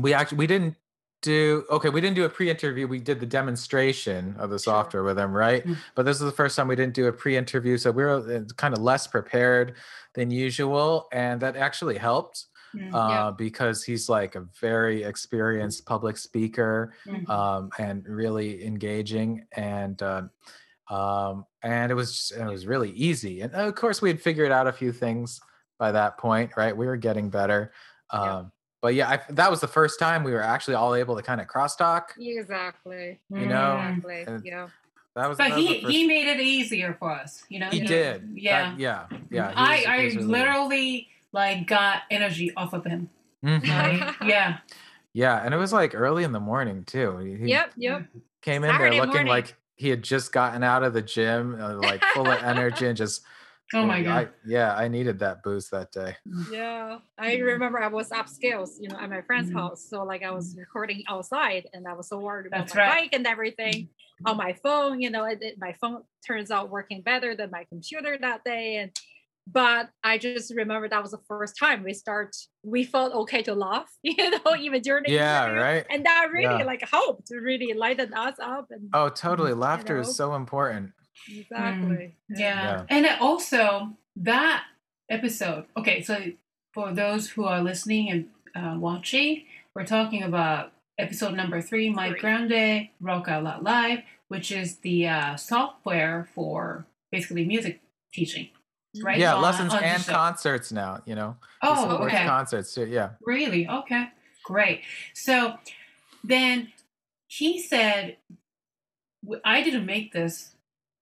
[0.00, 0.74] we actually we didn't
[1.22, 1.90] do okay.
[1.90, 2.88] We didn't do a pre-interview.
[2.88, 5.64] We did the demonstration of the software with him, right?
[5.64, 5.76] Mm.
[5.94, 8.74] But this is the first time we didn't do a pre-interview, so we were kind
[8.74, 9.74] of less prepared
[10.14, 12.94] than usual, and that actually helped Mm.
[12.94, 13.30] uh, Yeah.
[13.36, 17.28] because he's like a very experienced public speaker Mhm.
[17.28, 20.22] um, and really engaging and uh,
[20.88, 24.52] um, and it was just, it was really easy and of course we had figured
[24.52, 25.40] out a few things
[25.78, 27.72] by that point right we were getting better
[28.10, 28.42] um, Yeah.
[28.82, 31.40] but yeah I, that was the first time we were actually all able to kind
[31.40, 33.18] of crosstalk Exactly.
[33.30, 34.22] you know, Exactly.
[34.26, 34.68] and yeah.
[35.16, 37.68] that was But that was he first- he made it easier for us, you know.
[37.70, 37.88] he you know?
[37.88, 38.74] did That- Yeah.
[38.78, 43.10] yeah yeah he I was- I was really- literally like got energy off of him.
[43.44, 43.66] Mhm.
[43.68, 44.58] Like, yeah.
[45.14, 47.72] yeah and it was like early in the morning too he, he Yep.
[47.76, 48.06] Yep.
[48.42, 49.28] came in Saturday there looking morning.
[49.28, 52.96] like he had just gotten out of the gym, uh, like full of energy and
[52.96, 53.22] just.
[53.72, 54.30] Oh my I- god.
[54.44, 56.16] yeah, I needed that boost that day.
[56.50, 59.54] Yeah, I remember I was upscales, you know, at my friend's Mhm.
[59.54, 59.86] house.
[59.88, 63.02] So like I was recording outside, and I was so worried about That's my right.
[63.02, 63.88] bike and everything
[64.26, 65.00] on my phone.
[65.00, 68.78] You know, it, it- my phone turns out working better than my computer that day,
[68.78, 68.90] and
[69.46, 72.36] but I just remember that was the first time we start.
[72.62, 75.62] We felt okay to laugh, you know, even during the Yeah, interview.
[75.62, 75.86] right.
[75.90, 76.64] And that really Yeah.
[76.64, 78.66] like helped really lighten us up.
[78.70, 79.52] And Oh, totally.
[79.54, 80.00] Laughter know?
[80.02, 80.92] is so important.
[81.28, 82.16] exactly.
[82.28, 82.38] Yeah.
[82.38, 82.84] Yeah.
[82.88, 84.64] And it also that
[85.08, 85.66] episode.
[85.76, 86.32] Okay, so
[86.72, 92.12] for those who are listening and uh, watching, we're talking about episode number three, Mike
[92.12, 92.20] Three.
[92.20, 97.80] Grande, Rock Out Loud Live, which is the uh, software for basically music
[98.12, 98.48] teaching.
[99.02, 99.18] Right?
[99.18, 101.00] Yeah, On- lessons on and concerts now.
[101.06, 101.36] You know.
[101.62, 102.24] Oh, okay.
[102.26, 102.86] Concerts too.
[102.86, 103.10] Yeah.
[103.24, 103.68] Really?
[103.68, 104.08] Okay.
[104.44, 104.82] Great.
[105.14, 105.58] So
[106.24, 106.72] then
[107.28, 108.16] he said,
[109.44, 110.54] I didn't make this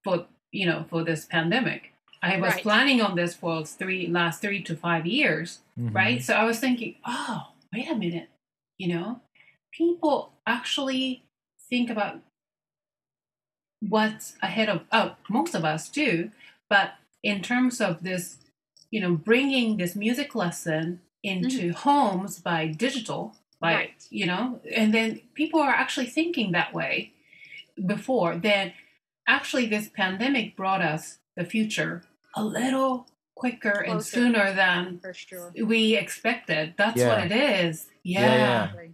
[0.04, 1.92] for, you know, for this pandemic.
[2.20, 2.62] I was Right.
[2.62, 5.94] planning on this for three last three to five years, Mhm.
[5.94, 6.20] right?
[6.22, 8.28] So I was thinking, oh, wait a minute,
[8.76, 9.20] you know,
[9.72, 11.22] people actually
[11.70, 12.20] think about
[13.80, 16.30] what's ahead of oh most of us do
[16.68, 18.38] but in terms of this
[18.90, 21.70] you know bringing this music lesson into mm-hmm.
[21.70, 24.06] homes by digital by Right.
[24.10, 27.12] you know and then people are actually thinking that way
[27.84, 28.72] before then
[29.26, 32.04] actually this pandemic brought us the future
[32.34, 35.52] a little quicker and sooner than For sure.
[35.64, 37.08] we expected that's Yeah.
[37.08, 38.88] what it is Yeah, yeah yeah.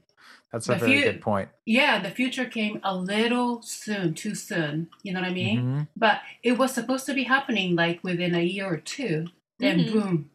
[0.54, 0.58] Exactly.
[0.58, 1.48] That's a The very few- good point.
[1.66, 4.88] yeah, the future came a little soon, too soon.
[5.02, 5.60] You know what I mean?
[5.62, 5.88] Mhm.
[5.96, 9.26] But it was supposed to be happening like within a year or two.
[9.58, 9.92] Then Mhm.
[9.92, 10.30] boom.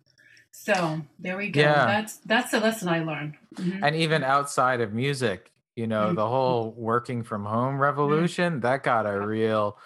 [0.52, 1.62] So there we go.
[1.62, 1.86] Yeah.
[1.86, 3.36] That's that's the lesson I learned.
[3.56, 3.80] Mhm.
[3.84, 9.06] And even outside of music, you know, the whole working from home revolution that got
[9.06, 9.78] a real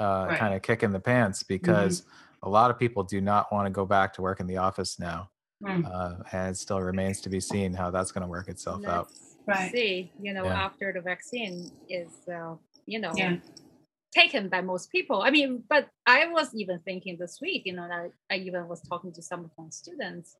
[0.00, 0.28] uh, Right.
[0.28, 0.36] Mm-hmm.
[0.38, 2.04] kind of kick in the pants because
[2.42, 4.98] a lot of people do not want to go back to work in the office
[4.98, 5.28] now.
[5.62, 5.86] Mm.
[5.86, 9.10] uh, and it still remains to be seen how that's going to work itself out.
[9.46, 9.72] Let's Right.
[9.72, 10.64] See, you know, Yeah.
[10.66, 13.38] after the vaccine is, uh, you know, Yeah.
[14.14, 15.22] taken by most people.
[15.22, 18.80] I mean, but I was even thinking this week, you know, I, I even was
[18.82, 20.36] talking to some of my students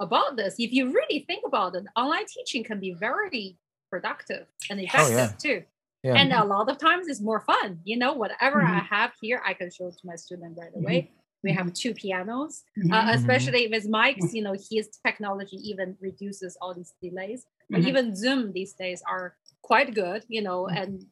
[0.00, 0.54] about this.
[0.58, 3.58] If you really think about it, online teaching can be very
[3.90, 5.32] productive and effective oh, yeah.
[5.38, 5.64] too.
[6.02, 6.14] Yeah.
[6.14, 7.80] And a lot of times it's more fun.
[7.84, 8.76] You know, whatever mm-hmm.
[8.76, 10.98] I have here, I can show to my student right away.
[11.00, 11.12] Mm-hmm.
[11.42, 12.92] We have two pianos, mm-hmm.
[12.92, 14.32] uh, especially with mics.
[14.32, 17.46] You know, his technology even reduces all these delays.
[17.72, 17.88] Mm-hmm.
[17.88, 20.24] even Zoom these days are quite good.
[20.28, 20.76] You know, mm-hmm.
[20.76, 21.06] and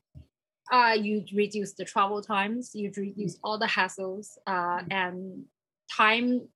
[0.72, 5.44] uh, you reduce the travel times, you reduce all the hassles, uh, and
[5.94, 6.48] time.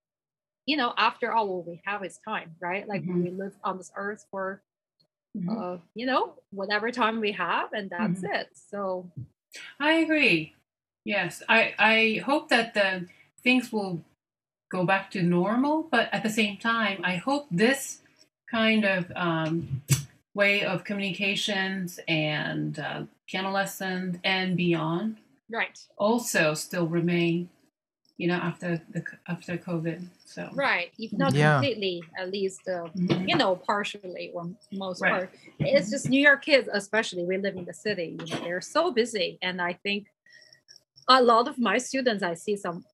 [0.66, 2.86] You know, after all, what we have is time, right?
[2.86, 4.62] Like we live on this earth for
[5.36, 5.50] mm-hmm.
[5.50, 8.34] uh, you know, whatever time we have, and that's mm-hmm.
[8.34, 8.48] it.
[8.70, 9.10] So
[9.80, 10.54] I agree.
[11.04, 13.06] Yes, I I hope that the
[13.42, 14.04] things will
[14.70, 18.02] go back to normal, but at the same time, I hope this
[18.50, 19.82] kind of um,
[20.34, 25.16] way of communications and uh, piano lessons and beyond,
[25.50, 27.48] right, also still remain
[28.18, 31.54] you know after the after covid so right if not yeah.
[31.54, 33.28] completely at least uh, mm-hmm.
[33.28, 35.12] you know partially or most right.
[35.12, 35.30] part
[35.60, 38.90] it's just new york kids especially we live in the city you know they're so
[38.90, 40.08] busy and i think
[41.08, 42.84] a lot of my students i see some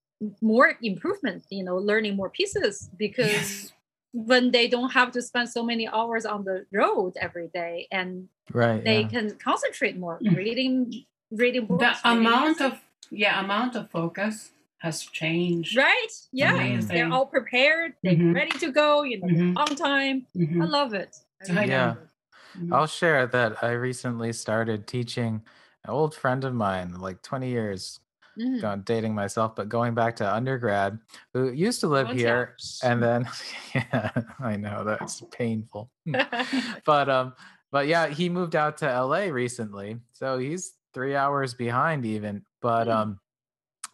[0.43, 3.73] more improvement you know learning more pieces because yes.
[4.14, 8.29] When they don't have to spend so many hours on the road every day and
[8.53, 9.09] right they yeah.
[9.09, 10.37] can concentrate more mm.
[10.37, 14.53] reading reading books the amount of yeah amount of focus
[14.85, 15.77] has changed.
[15.77, 16.12] Right?
[16.31, 16.55] Yeah.
[16.55, 16.94] Amazing.
[16.94, 17.94] They're all prepared.
[18.03, 18.35] They're mm-hmm.
[18.35, 19.57] ready to go, you know, mm-hmm.
[19.57, 20.27] on time.
[20.37, 20.61] Mm-hmm.
[20.61, 21.16] I love it.
[21.48, 21.94] I yeah.
[22.57, 22.72] Mm-hmm.
[22.72, 25.42] I'll share that I recently started teaching
[25.85, 27.98] an old friend of mine, like 20 years,
[28.38, 28.61] mm.
[28.61, 30.99] gone dating myself, but going back to undergrad,
[31.33, 32.57] who used to live here.
[32.83, 33.29] And then,
[33.75, 35.90] yeah, I know that's painful.
[36.87, 37.35] but, um,
[37.70, 39.99] but yeah, he moved out to LA recently.
[40.12, 42.44] So he's three hours behind even.
[42.61, 42.94] But, mm.
[42.94, 43.20] um,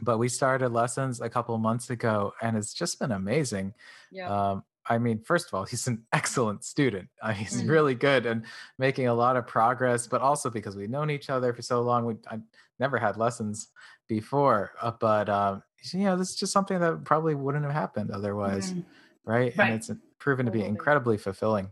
[0.03, 3.75] but we started lessons a couple months ago and it's just been amazing
[4.11, 4.29] yeah.
[4.29, 7.71] Um, i mean first of all he's an excellent student uh, he's mm-hmm.
[7.71, 8.45] really good and
[8.79, 12.05] making a lot of progress but also because we've known each other for so long
[12.05, 12.39] we i
[12.79, 13.69] never had lessons
[14.11, 18.11] before uh, but um, you know this is just something that probably wouldn't have happened
[18.11, 18.81] otherwise mm-hmm.
[19.25, 19.57] right?
[19.57, 19.71] right?
[19.71, 21.71] and it's proven to be incredibly fulfilling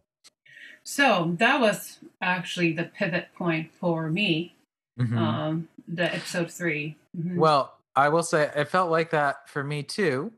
[0.85, 4.55] so that was actually the pivot point for me
[4.99, 5.19] mm-hmm.
[5.19, 7.37] um, the episode 3 mm-hmm.
[7.37, 10.33] well I will say it felt like that for me too.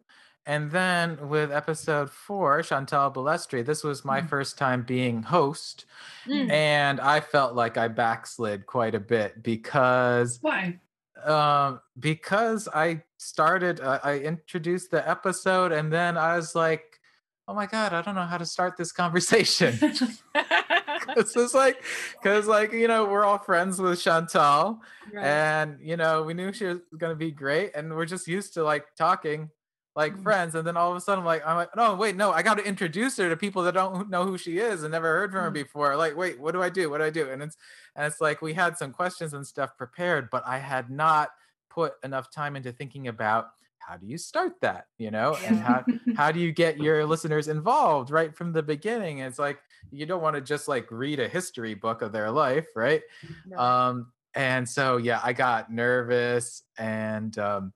[0.46, 4.28] And then with episode four, Chantal Balestri, this was my mm.
[4.30, 5.84] first time being host.
[6.26, 6.50] Mm.
[6.50, 10.38] And I felt like I backslid quite a bit because.
[10.40, 10.78] Why?
[11.24, 17.00] Um, because I started, uh, I introduced the episode and then I was like,
[17.48, 19.78] oh my God, I don't know how to start this conversation.
[21.16, 24.80] it's just like because like you know we're all friends with chantal
[25.12, 25.24] right.
[25.24, 28.54] and you know we knew she was going to be great and we're just used
[28.54, 29.50] to like talking
[29.96, 30.22] like mm-hmm.
[30.22, 32.42] friends and then all of a sudden I'm like i'm like no wait no i
[32.42, 35.32] got to introduce her to people that don't know who she is and never heard
[35.32, 35.96] from her before.
[35.96, 36.90] Like wait what do i do?
[36.90, 37.30] What do i do?
[37.30, 37.56] And it's
[37.96, 41.30] and it's like we had some questions and stuff prepared but i had not
[41.68, 44.86] put enough time into thinking about how do you start that?
[44.98, 45.84] You know and how
[46.16, 49.18] how do you get your listeners involved right from the beginning?
[49.18, 49.58] It's like
[49.90, 53.02] you don't want to just like read a history book of their life right?
[53.46, 53.58] No.
[53.58, 57.72] um and so yeah i got nervous and um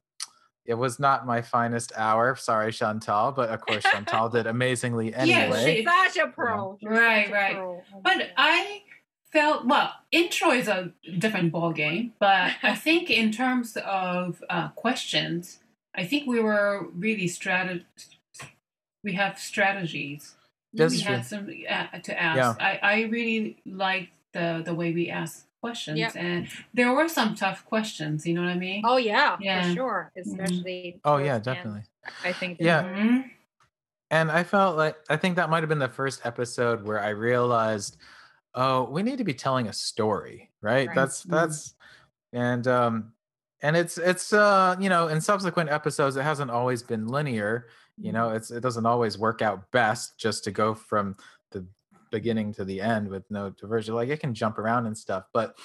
[0.67, 5.85] it was not my finest hour sorry chantal but of course chantal did amazingly anyway
[5.85, 6.89] yeah, she's such a pro yeah.
[6.89, 8.83] right right oh but i
[9.33, 14.69] felt well intro is a different ball game but i think in terms of uh,
[14.71, 15.59] questions
[15.95, 17.83] I think we were really strat.
[19.03, 20.35] We have strategies.
[20.73, 21.15] That's we true.
[21.15, 22.37] had some uh, to ask.
[22.37, 22.55] Yeah.
[22.59, 26.13] I, I really like the the way we ask questions, yep.
[26.15, 28.27] and there were some tough questions.
[28.27, 28.83] You know what I mean?
[28.85, 29.69] Oh yeah, yeah.
[29.69, 30.13] for sure.
[30.17, 30.31] Mm-hmm.
[30.31, 30.83] Especially.
[30.97, 31.09] Mm-hmm.
[31.11, 31.85] Oh yeah, definitely.
[32.23, 32.59] I think.
[32.61, 32.83] Yeah.
[32.83, 33.21] Mm-hmm.
[34.11, 37.09] And I felt like I think that might have been the first episode where I
[37.09, 37.97] realized,
[38.55, 40.87] oh, we need to be telling a story, right?
[40.87, 40.95] right.
[40.95, 41.75] That's that's,
[42.33, 43.13] and um,
[43.65, 47.67] and it's it's uh you know in subsequent episodes it hasn't always been linear
[47.99, 48.37] you know mm-hmm.
[48.37, 51.17] it's it doesn't always work out best just to go from the
[52.15, 55.57] beginning to the end with no diversion like it can jump around and stuff but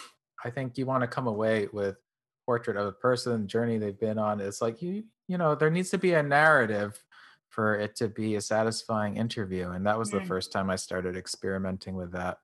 [0.43, 1.97] i think you want to come away with
[2.43, 5.91] portrait of a person journey they've been on it's like you you know there needs
[5.91, 7.03] to be a narrative
[7.49, 10.17] for it to be a satisfying interview and that was mm-hmm.
[10.17, 12.39] the first time i started experimenting with that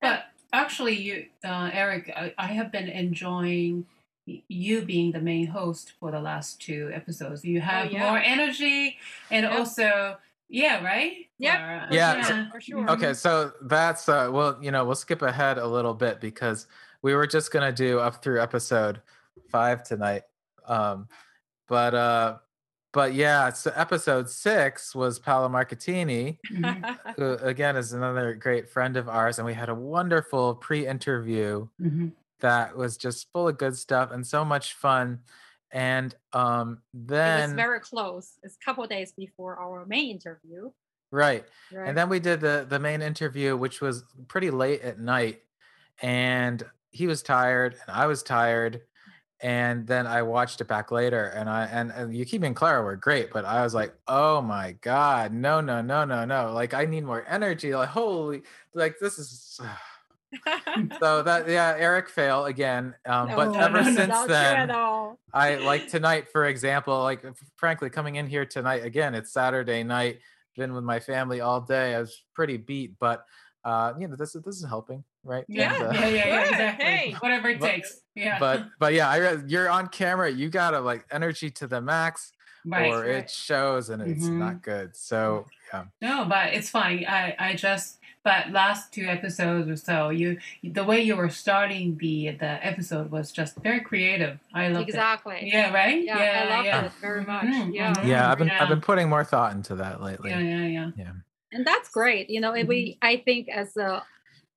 [0.00, 3.86] but actually you uh, eric I, I have been enjoying
[4.48, 7.44] you being the main host for the last two episodes.
[7.44, 8.10] You oh, have oh, yeah.
[8.10, 8.96] more energy
[9.30, 9.52] and yep.
[9.52, 10.16] also
[10.48, 11.25] yeah, right?
[11.38, 11.86] Yeah.
[11.90, 12.50] Yeah, yeah.
[12.50, 12.90] for sure.
[12.90, 16.66] Okay, so that's uh well, you know, we'll skip ahead a little bit because
[17.02, 19.00] we were just gonna do up through episode
[19.50, 20.22] five tonight.
[20.66, 21.08] Um,
[21.68, 22.38] but uh,
[22.92, 26.98] but yeah, so episode six was Paolo Markettini, Mhm.
[27.16, 32.12] who again is another great friend of ours, and we had a wonderful pre-interview Mhm.
[32.40, 35.20] that was just full of good stuff and so much fun.
[35.72, 38.38] And um, then it was very close.
[38.42, 40.70] It's a couple days before our main interview.
[41.16, 41.88] Right, Right.
[41.88, 45.42] and then we did the the main interview, which was pretty late at night,
[46.02, 48.82] and he was tired and I was tired.
[49.40, 52.96] And then I watched it back later, and I and, and Yukimi and Clara were
[52.96, 56.52] great, but I was like, "Oh my god, no, no, no, no, no!
[56.54, 57.74] Like I need more energy.
[57.74, 58.42] Like holy,
[58.74, 59.60] like this is."
[61.00, 64.68] so that yeah eric fail again um, but No, ever no, no, since then
[65.32, 67.24] i like tonight for example like
[67.56, 70.18] frankly coming in here tonight again it's saturday night
[70.56, 73.24] been with my family all day i was pretty beat but
[73.64, 76.42] uh you know this is this is helping right Yeah, And, uh, yeah, yeah, yeah,
[76.44, 76.50] Good.
[76.52, 76.84] exactly.
[76.86, 77.12] Hey.
[77.20, 78.00] Whatever it But- takes.
[78.14, 78.38] Yeah.
[78.38, 82.32] but but yeah i re- you're on camera you gotta like energy to the max
[82.64, 82.90] right.
[82.92, 83.10] or right.
[83.24, 84.38] it shows and it's Mhm.
[84.38, 87.04] not good so yeah No, but it's fine.
[87.08, 90.28] I, I just but last two episodes or so, you
[90.78, 94.34] the way you were starting the the episode was just very creative.
[94.52, 95.36] I loved Exactly.
[95.42, 95.52] it.
[95.54, 95.98] Yeah, right?
[96.02, 96.84] Yeah, yeah, I love yeah.
[96.86, 97.44] it very much.
[97.46, 97.92] Mhm, Yeah.
[97.94, 98.06] mhm.
[98.12, 98.60] yeah i've been Yeah.
[98.62, 100.90] i've been putting more thought into that lately Yeah, yeah, yeah.
[101.02, 101.12] Yeah,
[101.54, 103.06] and that's great you know and we Mm-hmm.
[103.10, 103.90] i think as a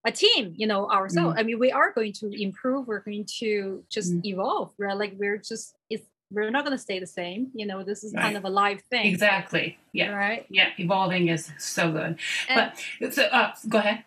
[0.10, 1.40] a team you know ourselves Mm-hmm.
[1.40, 4.22] i mean we are going to improve we're going to just Mm.
[4.32, 5.79] evolve right like we're just it's
[6.32, 8.24] we're not going to stay the same you know this is Right.
[8.24, 9.78] kind of a live thing Exactly.
[9.94, 10.10] Yeah.
[10.12, 10.70] right Yeah.
[10.78, 12.20] Evolving is so good.
[12.48, 14.04] and But so uh, go ahead.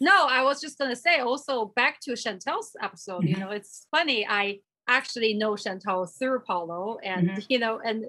[0.00, 3.40] no i was just going to say also back to chantel's episode you Mhm.
[3.40, 4.58] know it's funny i
[4.88, 7.46] actually know chantel through paulo and Mhm.
[7.48, 8.06] you know and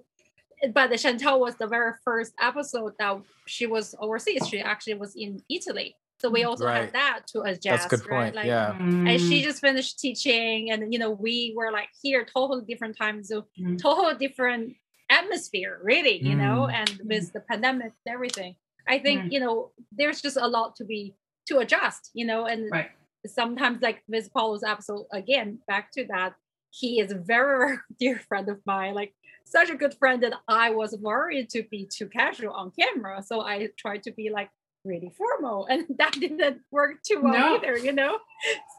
[0.73, 5.15] but the chantel was the very first episode that she was overseas she actually was
[5.15, 6.81] in italy so we also Right.
[6.85, 8.17] had that to adjust that's a good right?
[8.23, 9.27] point Like, yeah and Mm.
[9.27, 13.45] she just finished teaching and you know we were like here totally different times, zone
[13.59, 13.77] Mhm.
[13.81, 14.75] total different
[15.09, 16.73] atmosphere really you know Mm.
[16.79, 18.55] and with the pandemic and everything
[18.87, 19.31] i think Mm.
[19.33, 21.15] you know there's just a lot to be
[21.49, 22.91] to adjust you know and Right.
[23.25, 26.33] sometimes like with paulo's episode again back to that
[26.71, 29.13] he is a very very dear friend of mine like
[29.45, 30.33] such a good friend that
[30.65, 34.49] i was worried to be too casual on camera so i tried to be like
[34.87, 37.55] really formal and that didn't work too well No.
[37.57, 38.17] either you know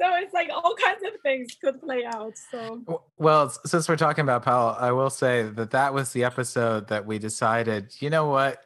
[0.00, 2.82] so it's like all kinds of things could play out so
[3.18, 7.04] Well, since we're talking about Powell, I will say that that was the episode that
[7.06, 8.62] we decided, you know what?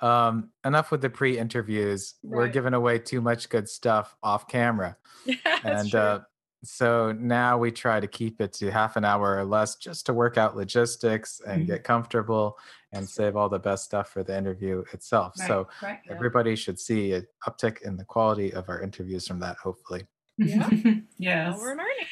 [0.00, 2.14] Um, enough with the pre-interviews.
[2.22, 4.96] We're giving away too much good stuff off camera.
[5.44, 6.00] that's and true.
[6.00, 6.20] uh
[6.66, 10.12] so now we try to keep it to half an hour or less just to
[10.12, 11.66] work out logistics and Mhm.
[11.66, 12.58] get comfortable
[12.92, 15.34] and save all the best stuff for the interview itself.
[15.38, 16.00] Right, So right.
[16.06, 16.12] Yeah.
[16.12, 20.06] everybody should see an uptick in the quality of our interviews from that, hopefully.
[20.38, 20.68] Yeah.
[21.18, 21.56] yes.
[21.56, 22.06] Now we're learning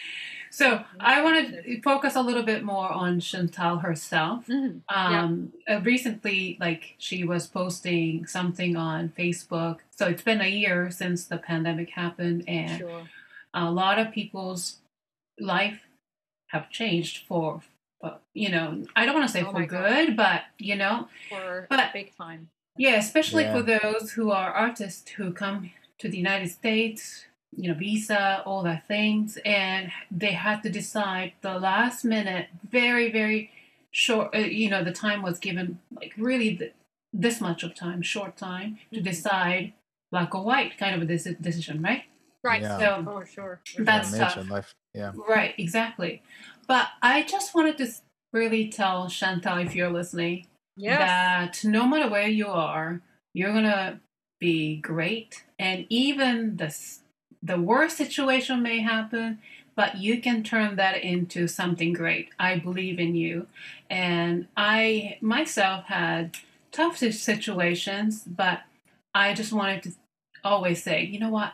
[0.50, 4.46] So I want to focus a little bit more on Chantal herself.
[4.48, 4.82] Mhm.
[4.90, 5.22] Yeah.
[5.22, 9.78] Um, uh, recently, like she was posting something on Facebook.
[9.90, 13.08] So it's been a year since the pandemic happened, and sure
[13.54, 14.78] a lot of people's
[15.38, 15.80] life
[16.48, 17.62] have changed for,
[18.02, 19.88] uh, you know, I don't want to say Oh for my God.
[19.88, 23.52] good, but you know, for But- big time yeah, especially Yeah.
[23.52, 28.62] for those who are artists who come to the United States, you know, visa, all
[28.62, 33.50] that things, and they had to decide the last minute, very, very
[33.90, 36.72] short, uh, you know, the time was given like really th-
[37.12, 39.04] this much of time, short time to Mhm.
[39.04, 39.72] decide
[40.10, 42.04] black or white kind of a deci- decision, right?
[42.42, 42.78] Right Yeah.
[42.78, 44.18] So, for sure That's sure.
[44.18, 44.50] tough.
[44.50, 44.74] Life.
[44.94, 45.12] Yeah.
[45.28, 46.22] right, exactly.
[46.66, 47.88] But I just wanted to
[48.32, 53.00] really tell Chantal, if you're listening, yes that no matter where you are,
[53.34, 54.00] you're gonna
[54.40, 56.74] be great, and even the
[57.42, 59.38] the worst situation may happen,
[59.74, 62.28] but you can turn that into something great.
[62.38, 63.46] I believe in you,
[63.90, 66.36] and I myself had
[66.70, 68.62] tough situations, but
[69.14, 69.92] I just wanted to
[70.44, 71.52] always say, you know what,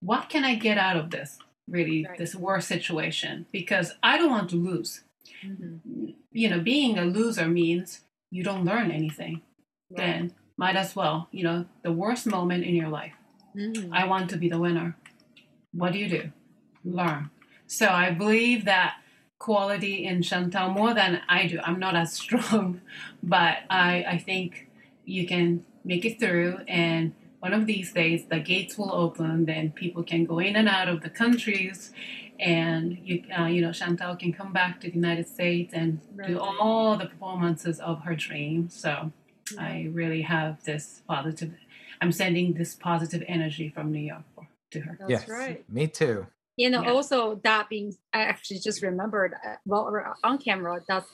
[0.00, 1.38] what can I get out of this?
[1.68, 2.18] Really, Right.
[2.18, 5.02] this worst situation, because I don't want to lose.
[5.44, 6.14] Mhm.
[6.32, 9.42] You know, being a loser means you don't learn anything
[9.90, 9.96] Right.
[9.96, 13.14] then might as well, you know, the worst moment in your life.
[13.56, 13.88] Mhm.
[13.92, 14.96] I want to be the winner.
[15.72, 16.32] What do you do?
[16.84, 17.30] Learn.
[17.66, 18.96] So I believe that
[19.38, 21.58] quality in Chantal more than I do.
[21.62, 22.80] I'm not as strong,
[23.22, 24.68] but I, I think
[25.04, 26.58] you can make it through.
[26.68, 27.12] And
[27.46, 29.46] one of these days, the gates will open.
[29.52, 31.92] Then people can go in and out of the countries,
[32.40, 35.90] and you, uh, you know, Chantal can come back to the United States and
[36.30, 38.68] do all the performances of her dream.
[38.68, 39.12] So.
[39.58, 41.52] I really have this positive.
[42.00, 44.96] I'm sending this positive energy from New York for, to her.
[44.98, 45.28] that's yes.
[45.28, 46.26] right Me too.
[46.56, 46.90] you know Yeah.
[46.96, 47.18] also
[47.48, 49.84] that being i actually just remembered uh, well
[50.28, 51.06] on camera that's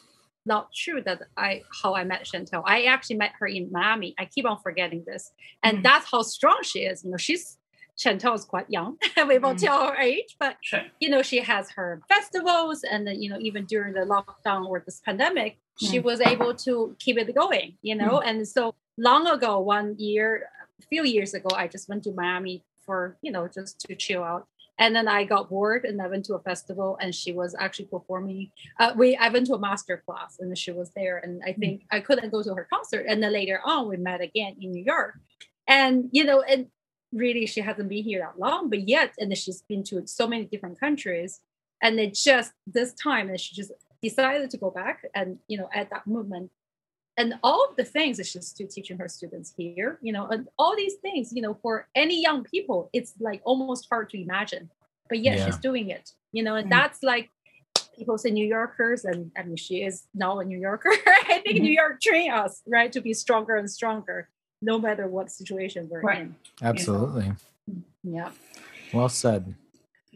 [0.46, 4.24] not true that i how i met chantel i actually met her in miami i
[4.24, 5.32] keep on forgetting this
[5.62, 5.82] and Mhm.
[5.84, 7.58] that's how strong she is you know she's
[7.98, 8.96] chantel is quite young
[9.28, 9.64] we won't Mhm.
[9.66, 10.82] tell her age but Sure.
[11.00, 14.82] you know she has her festivals and then you know even during the lockdown or
[14.84, 16.04] this pandemic she Mm.
[16.04, 20.48] was able to keep it going you know and so long ago one year
[20.82, 24.22] a few years ago i just went to miami for you know just to chill
[24.24, 24.46] out
[24.78, 27.84] and then i got bored and i went to a festival and she was actually
[27.86, 28.50] performing
[28.80, 31.82] uh, we i went to a master class and she was there and i think
[31.90, 33.06] i couldn't go to her concert.
[33.08, 35.14] And then later on we met again in new york.
[35.66, 36.66] And you know and
[37.12, 40.26] really she hasn't been here that long but yet and then she's been to so
[40.26, 41.40] many different countries.
[41.82, 45.68] And it just this time and she just decided to go back and you know
[45.72, 46.50] at that moment
[47.18, 50.48] and all of the things that she's still teaching her students here you know and
[50.58, 54.70] all these things you know for any young people it's like almost hard to imagine
[55.08, 55.44] but yet Yeah.
[55.46, 56.70] she's doing it you know and Mhm.
[56.70, 57.30] that's like
[57.96, 60.90] people say new yorkers and i mean she is now a new yorker
[61.34, 61.62] i think Mhm.
[61.62, 64.28] new york train us right to be stronger and stronger
[64.62, 66.20] no matter what situation we're Right.
[66.22, 67.32] in Absolutely.
[68.02, 68.30] yeah
[68.94, 69.54] Well said.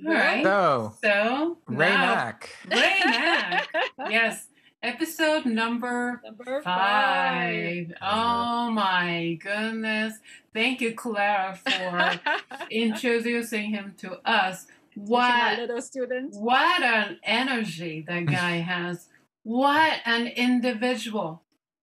[0.07, 0.45] All right.
[0.45, 2.51] So, So Ray now- Mak.
[2.71, 3.69] Ray Mak.
[4.11, 4.47] yes.
[4.87, 7.93] Episode number number five.
[8.01, 10.15] Oh my goodness.
[10.55, 12.21] Thank you, Clara, for
[12.71, 14.67] introducing him to us.
[14.95, 19.09] my What little student what an energy that guy has.
[19.43, 21.43] What an individual.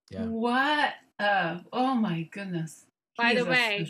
[0.10, 0.24] Yeah.
[0.24, 2.86] What uh oh my goodness.
[3.16, 3.88] By He the way.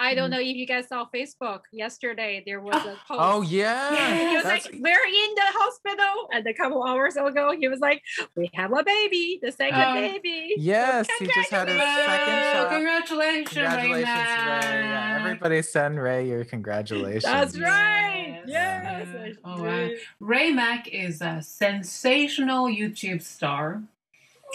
[0.00, 0.32] I don't Mhm.
[0.32, 2.42] know if you guys saw Facebook yesterday.
[2.44, 3.20] There was a post.
[3.22, 4.28] Oh yeah.
[4.28, 7.78] He was That's- like, "We're in the hospital," and a couple hours ago, he was
[7.78, 8.02] like,
[8.34, 9.94] "We have a baby, the second Oh.
[9.94, 12.70] baby." yes, he just had his second Wow, shot.
[12.70, 14.16] Congratulations, Congratulations, Ray.
[14.16, 14.80] Ray.
[14.82, 17.22] Yeah, everybody send Ray your congratulations.
[17.22, 18.42] That's right.
[18.46, 19.06] Yes.
[19.06, 19.08] Yes.
[19.16, 19.88] I Oh, wow.
[20.18, 23.82] Ray Mak is a sensational YouTube star,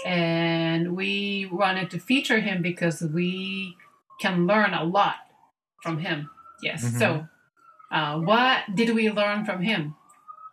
[0.06, 3.78] and we wanted to feature him because we
[4.22, 5.16] can learn a lot
[5.84, 6.30] from him.
[6.62, 6.84] Yes.
[6.86, 7.00] Mhm.
[7.00, 7.28] So,
[7.92, 9.96] uh, what did we learn from him?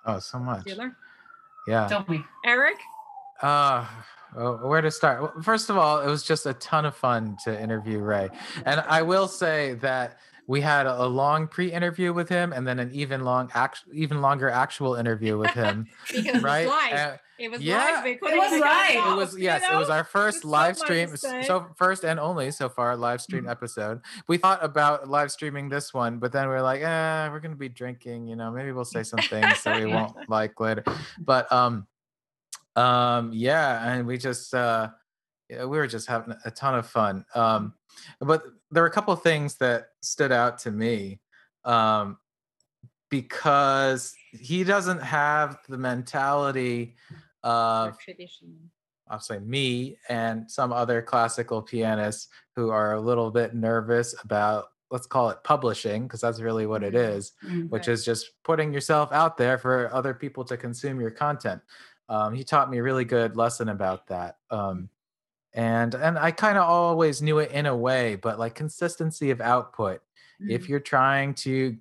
[0.06, 0.64] Oh, so much.
[0.64, 0.96] Did you learn?
[1.66, 1.86] Yeah.
[1.86, 2.18] Tell me.
[2.18, 2.76] Uh, Eric.
[3.42, 3.86] oh,
[4.66, 5.20] where to start?
[5.22, 8.30] Well, First of all, it was just a ton of fun to interview Ray.
[8.64, 10.18] And I will say that
[10.48, 14.48] we had a long pre-interview with him and then an even long act- even longer
[14.50, 16.62] actual interview with him, Because right?
[16.62, 16.92] it was live.
[17.12, 18.06] Uh, it was yeah, live.
[18.06, 19.12] It was live.
[19.12, 21.42] it was you yes, it was our first so live much stream, to s- say.
[21.42, 23.50] so first and only so far live stream Mhm.
[23.52, 24.00] episode.
[24.26, 27.54] We thought about live streaming this one, but then we are like, eh, we're gonna
[27.54, 30.82] be drinking, you know, maybe we'll say some things that we won't like later.
[31.20, 31.86] But um,
[32.74, 34.88] um, yeah, and we just uh,
[35.48, 37.24] yeah, we were just having a ton of fun.
[37.34, 37.74] Um,
[38.20, 41.20] but there were a couple of things that stood out to me.
[41.64, 42.18] Um,
[43.10, 46.96] because he doesn't have the mentality
[47.42, 48.70] of tradition.
[49.08, 54.66] I'll say me and some other classical pianists who are a little bit nervous about
[54.90, 57.32] let's call it publishing because that's really what it Mhm.
[57.44, 57.70] Mm.
[57.70, 61.62] which is just putting yourself out there for other people to consume your content
[62.08, 64.88] um, he taught me a really good lesson about that um,
[65.54, 69.40] and and i kind of always knew it in a way but like consistency of
[69.40, 70.00] output
[70.48, 70.68] if Mm.
[70.68, 71.76] you're trying to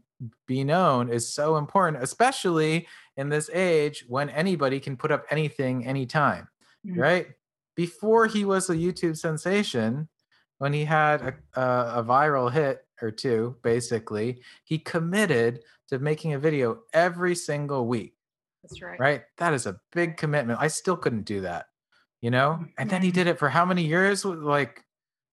[0.47, 2.87] be known is so important especially
[3.17, 6.47] in this age when anybody can put up anything anytime
[6.85, 6.97] Mm.
[6.97, 7.27] right
[7.75, 10.07] before he was a youtube sensation
[10.59, 15.59] when he had a, a, a viral hit or two basically he committed
[15.89, 18.15] to making a video every single week
[18.63, 18.99] That's right.
[18.99, 21.67] right that is a big commitment i still couldn't do that
[22.21, 23.13] you know and then he Mhm.
[23.13, 24.83] did it for how many years like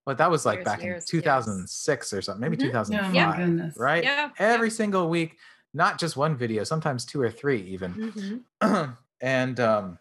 [0.05, 1.25] what that was like Years, back years, in yes.
[1.25, 2.69] 2006 or something maybe Mhm.
[2.69, 3.77] Oh 2005 my goodness.
[3.79, 4.31] right Yeah.
[4.39, 5.39] every single week
[5.73, 7.95] not just one video sometimes two or three even
[8.63, 8.97] Mhm.
[9.21, 9.99] and um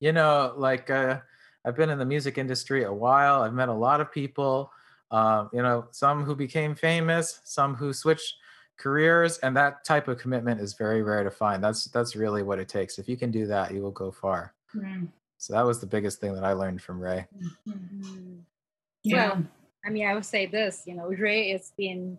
[0.00, 1.20] you know like uh
[1.64, 4.72] i've been in the music industry a while i've met a lot of people
[5.10, 8.34] um you know some who became famous some who switched
[8.78, 12.58] careers and that type of commitment is very rare to find that's that's really what
[12.58, 15.08] it takes if you can do that you will go far Mm.
[15.39, 17.25] so that was the biggest thing that i learned from ray
[17.67, 18.43] Mhm.
[19.03, 19.33] Yeah.
[19.33, 19.43] Well,
[19.85, 22.17] I mean, I would say this, you know, Ray has been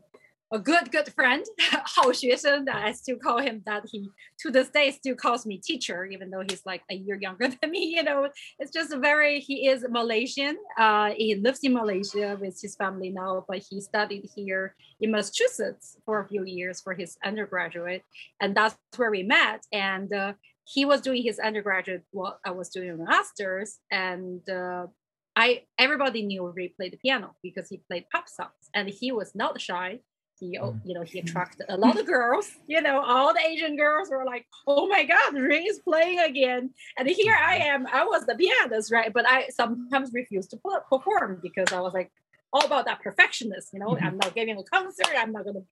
[0.52, 1.44] a good, good friend.
[1.84, 3.82] 好学生 that I still call him that.
[3.90, 7.48] He to this day still calls me teacher, even though he's like a year younger
[7.48, 7.96] than me.
[7.96, 8.28] You know,
[8.60, 9.40] it's just a very.
[9.40, 10.56] He is Malaysian.
[10.78, 15.96] Uh, he lives in Malaysia with his family now, but he studied here in Massachusetts
[16.04, 18.02] for a few years for his undergraduate,
[18.40, 19.66] and that's where we met.
[19.72, 20.34] And uh,
[20.65, 24.47] he was doing his undergraduate while I was doing my master's, and.
[24.49, 24.87] Uh,
[25.33, 29.33] I everybody knew Ray played the piano because he played pop songs and he was
[29.33, 29.99] not shy.
[30.41, 30.81] he Mm.
[30.83, 34.25] you know he attracted a lot of girls you know all the asian girls were
[34.33, 36.63] like oh my god ray is playing again
[36.97, 40.57] and here i am i was the pianist right but i sometimes refused to
[40.91, 42.11] perform because i was like
[42.53, 44.03] all about that perfectionist you know Mhm.
[44.05, 45.65] i'm not giving a concert i'm not gonna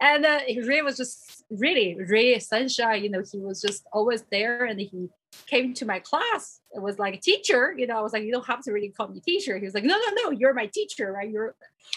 [0.00, 4.64] and uh, ray was just really ray sunshine you know he was just always there
[4.64, 5.08] and he
[5.46, 6.60] came to my class.
[6.74, 8.88] It was like a teacher you know i was like you don't have to really
[8.88, 9.58] call me teacher.
[9.58, 11.30] He was like no no no you're my teacher right?
[11.30, 11.54] You're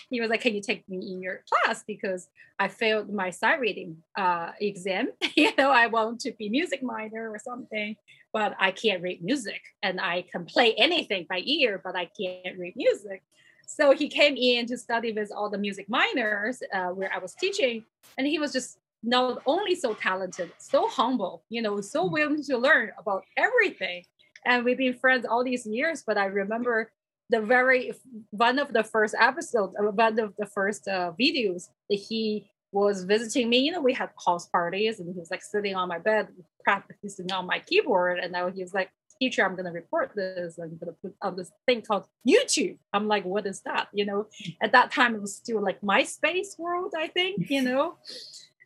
[0.10, 1.84] he was like can you take me in your class?
[1.86, 2.28] Because
[2.60, 7.30] i failed my sight reading uh, exam you know i want to be music minor
[7.32, 7.96] or something
[8.34, 9.62] but i can't read music.
[9.82, 13.24] And i can play anything by ear but i can't read music
[13.70, 17.34] so he came in to study with all the music minors uh, where i was
[17.36, 17.84] teaching
[18.18, 22.58] and he was just not only so talented, so humble, you know, so willing to
[22.58, 24.04] learn about everything.
[24.46, 26.92] And we've been friends all these years, but I remember
[27.30, 27.92] the very
[28.32, 33.04] one of the first episodes, uh, one of the first uh, videos that he was
[33.04, 33.60] visiting me.
[33.60, 36.30] You know, we had house parties, and he was like sitting on my bed,
[36.64, 38.90] practicing on my keyboard, and now he was like,
[39.20, 40.58] "Teacher, I'm gonna report this.
[40.58, 44.28] I'm gonna put on this thing called YouTube." I'm like, "What is that?" You know,
[44.62, 47.50] at that time it was still like MySpace world, I think.
[47.50, 47.98] You know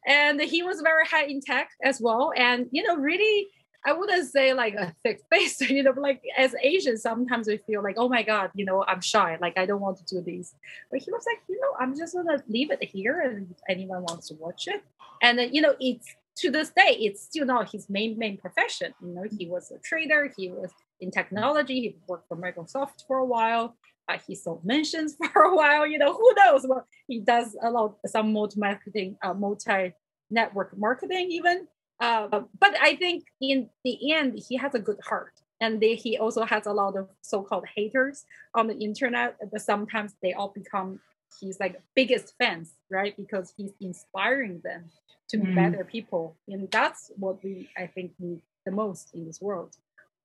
[0.05, 3.47] and he was very high in tech as well and you know really
[3.85, 7.83] i wouldn't say like a thick face you know like as asians sometimes we feel
[7.83, 10.55] like oh my god you know i'm shy like i don't want to do these
[10.91, 14.01] but he was like you know i'm just gonna leave it here and if anyone
[14.03, 14.83] wants to watch it
[15.21, 18.93] and then you know it's to this day it's still not his main main profession
[19.01, 23.17] you know he was a trader he was in technology he worked for microsoft for
[23.19, 23.75] a while
[24.09, 25.88] uh, he sold mentions for a while.
[25.88, 26.65] You know, who knows?
[26.67, 29.93] Well, he does a lot, some multi marketing, uh, multi
[30.29, 31.67] network marketing, even.
[31.99, 36.17] Uh, but I think in the end, he has a good heart, and they, he
[36.17, 38.25] also has a lot of so-called haters
[38.55, 39.38] on the internet.
[39.51, 40.99] But sometimes they all become
[41.41, 43.15] his like biggest fans, right?
[43.17, 44.91] Because he's inspiring them
[45.29, 45.55] to be Mm.
[45.55, 49.75] better people, and that's what we I think need the most in this world.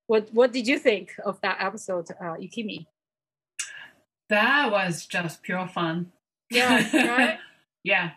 [0.07, 2.87] What What did you think of that episode, uh, Yukimi?
[4.29, 6.13] That was just pure fun.
[6.51, 6.77] Yeah,
[7.17, 7.39] right?
[7.85, 8.11] yeah.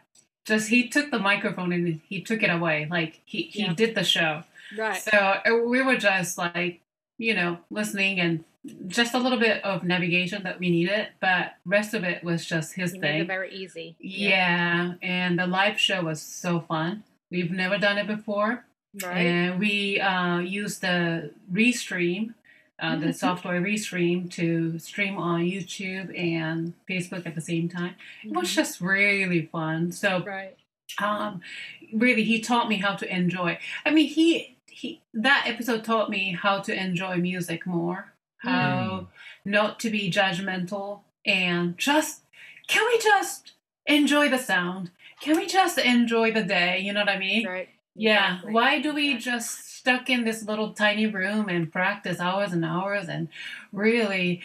[0.46, 2.88] Just he took the microphone and he took it away.
[2.90, 3.74] Like he, he Yeah.
[3.74, 4.44] did the show.
[4.78, 5.02] Right.
[5.02, 6.82] So uh, we were just like,
[7.18, 8.44] you know, listening and
[8.88, 12.74] just a little bit of navigation that we needed, but rest of it was just
[12.76, 13.26] his it thing.
[13.28, 13.96] very easy.
[14.00, 17.04] Yeah, and the live show was so fun.
[17.32, 18.66] We've never done it before,
[19.02, 19.26] Right.
[19.26, 22.34] and we uh, used the Restream,
[22.80, 23.16] uh, the Mhm.
[23.16, 27.96] software Restream, to stream on YouTube and Facebook at the same time.
[28.24, 28.56] It was Mhm.
[28.56, 29.92] just really fun.
[29.92, 30.56] So right.
[31.02, 31.40] um
[31.94, 36.34] really he taught me how to enjoy i mean he he that episode taught me
[36.34, 38.12] how to enjoy music more
[38.42, 39.08] how
[39.44, 39.50] hmm.
[39.50, 42.22] not to be judgmental and just
[42.68, 43.54] can we just
[43.86, 44.92] enjoy the sound?
[45.22, 46.80] Can we just enjoy the day?
[46.80, 47.46] You know what i mean?
[47.46, 47.70] Right.
[47.96, 48.36] yeah.
[48.36, 48.54] Exactly.
[48.54, 49.32] why do we Exactly.
[49.32, 53.30] just stuck in this little tiny room and practice hours and hours and
[53.72, 54.42] really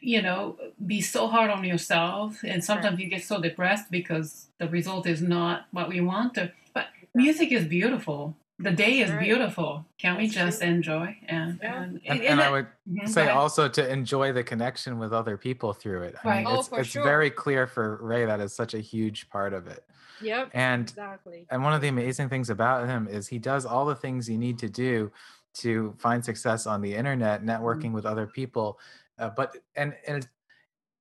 [0.00, 2.40] you know be so hard on yourself?
[2.44, 6.52] And sometimes you get so depressed because the result is not what we want to
[6.74, 9.20] but music is beautiful the day is Right.
[9.20, 10.70] beautiful can we That's just true.
[10.70, 11.82] enjoy and Yeah.
[11.82, 15.12] and, And, and and I that- would Mhm, say also to enjoy the connection with
[15.12, 16.16] other people through it.
[16.24, 16.36] I Right.
[16.44, 17.02] mean, Oh, it's, for it's sure.
[17.02, 19.84] very clear for Ray that is such a huge part of it.
[20.20, 20.50] Yep.
[20.54, 21.46] And Exactly.
[21.50, 24.38] and one of the amazing things about him is he does all the things you
[24.38, 25.10] need to do
[25.54, 28.78] to find success on the internet, networking with other people.
[29.18, 30.28] Uh, but and and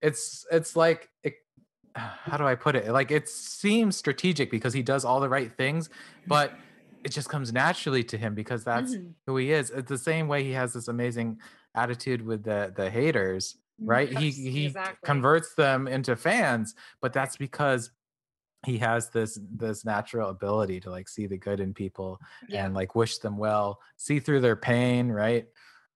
[0.02, 1.36] it's it's like it,
[1.96, 2.90] how do I put it?
[2.92, 5.90] Like it seems strategic because he does all the right things,
[6.28, 6.54] but
[7.04, 9.14] it just comes naturally to him because that's Mhm.
[9.26, 9.70] who he is.
[9.72, 11.40] It's the same way he has this amazing
[11.76, 14.12] attitude with the the haters, right?
[14.12, 15.06] He Yes, he exactly.
[15.06, 17.92] converts them into fans, but that's because
[18.66, 22.66] he has this this natural ability to like see the good in people Yeah.
[22.66, 25.48] and like wish them well, see through their pain, right?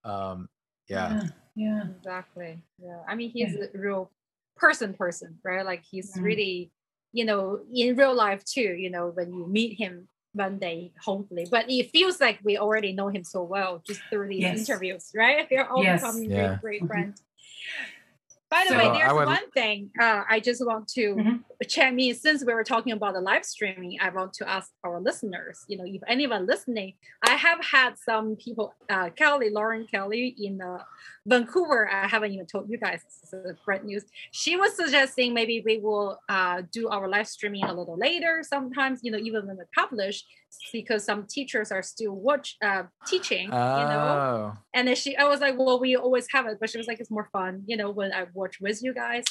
[0.03, 0.49] Um
[0.87, 1.09] yeah.
[1.09, 2.61] yeah yeah Exactly.
[2.79, 3.03] Yeah.
[3.07, 4.11] I mean, he's a real
[4.55, 5.65] person, person, right?
[5.65, 6.23] Like he's Mhm.
[6.23, 6.71] really,
[7.11, 8.61] you know, in real life too.
[8.75, 12.93] You know, when you meet him one day, hopefully, but it feels like we already
[12.93, 14.69] know him so well just through these Yes.
[14.69, 15.47] interviews, right?
[15.49, 16.01] They're all Yes.
[16.01, 16.57] becoming Yeah.
[16.59, 16.87] great, great Mhm.
[16.87, 17.23] friends.
[18.49, 21.43] By the So, way, there's would- one thing uh, I just want to Mhm.
[21.67, 23.97] check me since we were talking about the live streaming.
[23.99, 26.93] I want to ask our listeners, you know, if anyone listening,
[27.23, 30.83] I have had some people, uh, Kelly, Lauren Kelly in uh,
[31.25, 31.89] Vancouver.
[31.91, 33.01] I haven't even told you guys.
[33.03, 34.05] This is great news.
[34.31, 38.43] She was suggesting maybe we will uh, do our live streaming a little later.
[38.43, 40.23] Sometimes, you know, even when we publish,
[40.73, 43.45] because some teachers are still watch uh, teaching.
[43.45, 44.57] you know, Oh.
[44.73, 46.99] and then she, I was like, well, we always have it, but she was like,
[46.99, 49.23] it's more fun, you know, when I watch with you guys.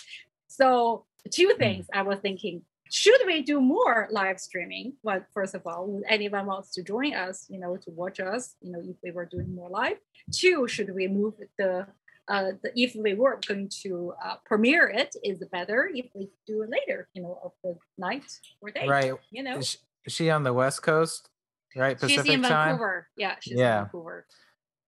[0.48, 2.62] So two things I was thinking.
[2.90, 4.92] should we do more live streaming?
[5.02, 8.54] Well, first of all, would anyone wants to join us, you know, to watch us,
[8.60, 9.98] you know, if we were doing more live?
[10.30, 11.86] Two, should we move the
[12.28, 16.62] uh, the, if we were going to uh, premiere it, is better if we do
[16.62, 18.24] it later, you know, of the night
[18.62, 18.86] or day?
[18.88, 19.12] Right.
[19.30, 19.60] You know,
[20.06, 21.30] Is she, on the West Coast?
[21.76, 22.68] Right, Pacific she's in time.
[22.68, 23.08] Vancouver.
[23.16, 23.78] Yeah, she's Yeah.
[23.78, 24.26] in Vancouver.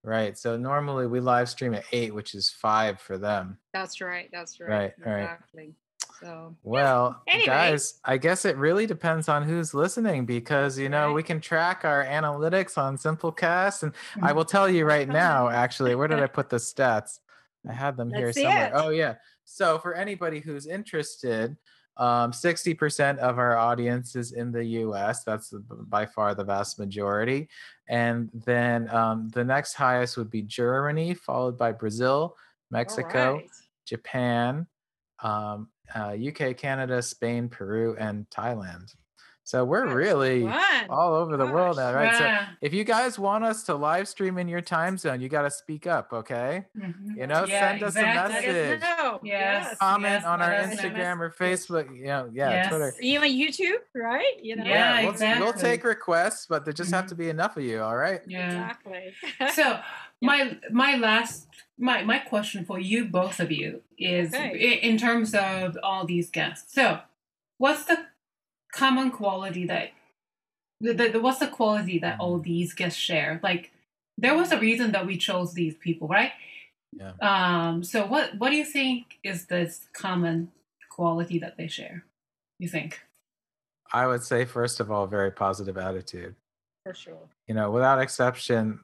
[0.05, 0.39] Right.
[0.39, 3.59] So normally we live stream at eight, which is five for them.
[3.73, 4.29] That's right.
[4.33, 4.69] That's right.
[4.71, 5.23] Right, right.
[5.23, 5.75] Exactly.
[6.21, 7.47] So Well, Anyway.
[7.47, 11.14] guys, I guess it really depends on who's listening because you know Right.
[11.14, 13.93] we can track our analytics on Simplecast, and.
[14.23, 15.49] I will tell you right now.
[15.64, 17.19] Actually, where did I put the stats?
[17.69, 18.67] I had them here Let's see somewhere.
[18.69, 18.73] it.
[18.77, 19.17] Oh yeah.
[19.45, 21.57] So for anybody who's interested,
[21.97, 25.24] um, 60% of our audience is in the U.S.
[25.24, 27.49] That's by far the vast majority,
[27.88, 32.36] and then um, the next highest would be Germany, followed by Brazil,
[32.70, 33.34] Mexico.
[33.36, 33.51] Right.
[33.86, 34.66] Japan,
[35.22, 38.92] um, uh, UK, Canada, Spain, Peru, and Thailand.
[39.47, 40.86] So we're That's really fun.
[40.90, 41.84] all over the world Gosh.
[41.84, 42.16] now, right?
[42.16, 45.42] So if you guys want us to live stream in your time zone, you got
[45.42, 46.64] to speak up, okay?
[46.76, 47.16] Mhm.
[47.16, 48.38] You know, Yeah, send us exactly.
[48.49, 49.20] a message, know.
[49.22, 49.76] Yes.
[49.78, 50.80] comment Yes, on our let us.
[50.80, 52.68] Instagram or Facebook, you know, yeah, Yes.
[52.70, 52.92] Twitter.
[53.01, 54.34] Even YouTube, right?
[54.42, 54.64] You know.
[54.64, 57.09] Yeah, we'll, we'll take requests, but there just have Mhm.
[57.11, 58.22] to be enough of you, all right?
[58.26, 58.47] Yeah.
[58.72, 59.14] Exactly.
[59.55, 59.78] So
[60.20, 61.47] my my last
[61.78, 64.51] my my question for you both of you is Okay.
[64.51, 66.74] i- in terms of all these guests.
[66.74, 66.99] So,
[67.59, 68.07] what's the
[68.77, 69.91] common quality that
[70.81, 73.41] the, the, what's the quality that all these guests share?
[73.43, 73.72] Like,
[74.18, 76.33] there was a reason that we chose these people, right?
[76.93, 77.12] Yeah.
[77.20, 77.83] Um.
[77.85, 80.51] So, what what do you think is this common
[80.91, 82.05] quality that they share?
[82.59, 83.01] You think?
[83.93, 86.35] I would say, first of all, very positive attitude.
[86.85, 87.29] For sure.
[87.49, 88.81] you know, without exception,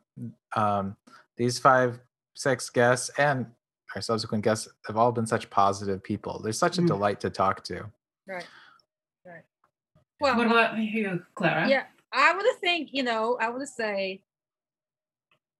[0.57, 0.97] um,
[1.36, 2.01] these five,
[2.34, 3.47] six guests and
[3.95, 6.40] our subsequent guests have all been such positive people.
[6.43, 6.86] They're such a Mm.
[6.88, 7.74] delight to talk to.
[8.26, 8.36] Right.
[8.36, 8.47] Right.
[10.23, 11.68] Well, What about you, Clara?
[11.68, 14.23] yeah, I would think, you know, I would say,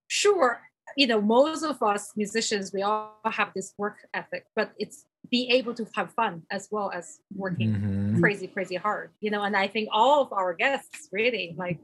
[0.07, 0.61] sure,
[0.97, 5.49] you know, most of us musicians, we all have this work ethic, but it's be
[5.51, 8.21] able to have fun as well as working Mhm.
[8.21, 9.43] crazy, crazy hard, you know.
[9.43, 11.79] And I think all of our guests really like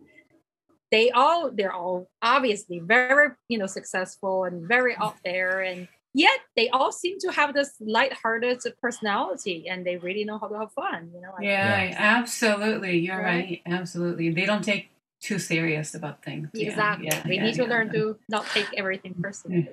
[0.91, 5.87] they all they're all obviously very you know successful and very out there and
[6.25, 10.59] yet they all seem to have this light-hearted personality and they really know how to
[10.63, 12.95] have fun you know I- Yeah, absolutely.
[13.07, 13.47] You're Right.
[13.49, 13.63] right.
[13.79, 14.27] Absolutely.
[14.39, 14.85] They don't take
[15.29, 16.47] too serious about things.
[16.55, 17.75] Exactly yeah, we yeah, need to yeah.
[17.75, 18.03] learn to
[18.35, 19.69] not take everything personally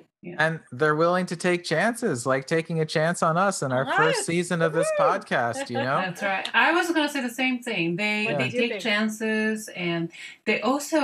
[0.45, 3.95] And they're willing to take chances, like taking a chance on us in our Right.
[4.01, 5.97] first season of this podcast, you know?
[6.05, 6.47] That's right.
[6.67, 7.85] I was gonna say the same thing.
[8.03, 8.81] They What they take think?
[8.89, 9.57] chances
[9.89, 10.03] and
[10.47, 11.01] they also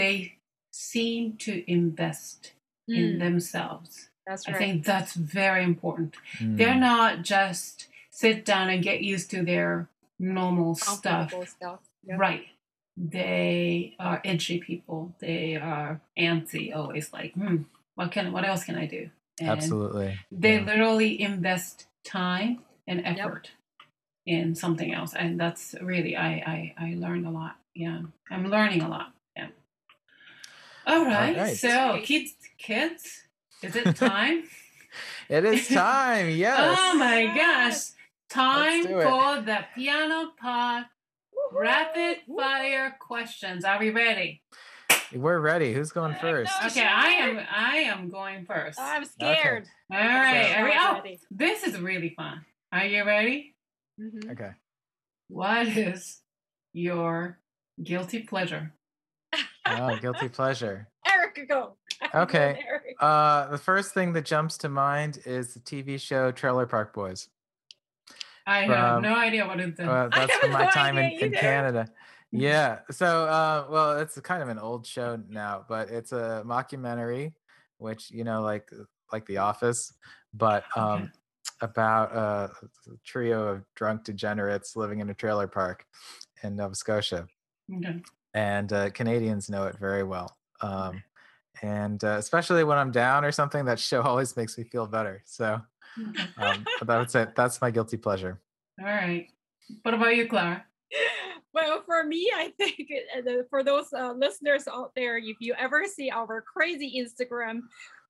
[0.00, 0.14] they
[0.72, 2.38] seem to invest
[2.88, 3.92] in Mm, themselves.
[4.26, 6.16] That's I think that's very important.
[6.40, 6.80] They're Mm.
[6.80, 11.30] not just sit down and get used to their normal stuff.
[11.30, 12.16] Stuff yeah.
[12.16, 12.46] Right.
[12.96, 15.14] They are edgy people.
[15.18, 17.62] They are antsy, always like, hmm,
[17.96, 19.10] what can what else can I do?
[19.40, 20.18] And Absolutely.
[20.30, 20.64] They Yeah.
[20.64, 23.50] literally invest time and effort
[24.26, 25.12] in something else.
[25.14, 27.56] And that's really I, I I learned a lot.
[27.74, 28.02] Yeah.
[28.30, 29.12] I'm learning a lot.
[29.36, 29.48] Yeah.
[30.86, 31.36] All right.
[31.36, 31.56] right.
[31.56, 33.23] So kids kids,
[33.64, 34.44] is it time?
[35.28, 36.28] It is time.
[36.30, 36.78] Yes.
[36.78, 37.78] Oh my gosh.
[38.28, 40.84] Time for the piano pod
[41.32, 41.58] Woo-hoo.
[41.60, 42.40] rapid Woo-hoo.
[42.42, 43.64] fire questions.
[43.64, 44.42] Are we ready?
[45.12, 45.72] We're ready.
[45.72, 46.52] Who's going first?
[46.60, 46.66] know.
[46.68, 48.78] Okay, I am I am going first.
[48.78, 50.54] All i'm scared right.
[50.58, 51.20] Are we, oh, Already.
[51.30, 52.44] this is really fun.
[52.72, 53.54] Are you ready?
[54.00, 54.30] Mhm.
[54.32, 54.50] Okay.
[55.28, 56.20] What is
[56.72, 57.38] your
[57.82, 58.74] guilty pleasure?
[59.66, 60.88] Oh, guilty pleasure.
[61.06, 61.76] eric go
[62.14, 62.58] Okay.
[63.00, 67.28] Uh, the first thing that jumps to mind is the TV show Trailer Park Boys.
[68.46, 69.80] I have no idea what it is.
[69.80, 71.32] Uh, I that's have from my no time in, in.
[71.32, 71.88] Canada.
[72.36, 72.80] Yeah.
[72.90, 77.32] So, uh, well, it's kind of an old show now, but it's a mockumentary,
[77.78, 78.68] which you know, like
[79.12, 79.92] like The Office,
[80.32, 81.10] but um, Okay.
[81.60, 82.48] about uh,
[82.88, 85.86] a trio of drunk degenerates living in a trailer park
[86.42, 87.28] in Nova Scotia,
[87.72, 88.02] Okay.
[88.34, 90.36] and uh, Canadians know it very well.
[90.60, 91.04] Um,
[91.64, 95.22] and uh, especially when I'm down or something, that show always makes me feel better.
[95.24, 95.62] So,
[96.36, 97.34] um, but that's it.
[97.34, 98.40] That's my guilty pleasure.
[98.78, 99.28] All right.
[99.82, 100.64] What about you, Clara?
[101.54, 105.84] well for me i think uh, for those uh, listeners out there if you ever
[105.84, 107.60] see our crazy instagram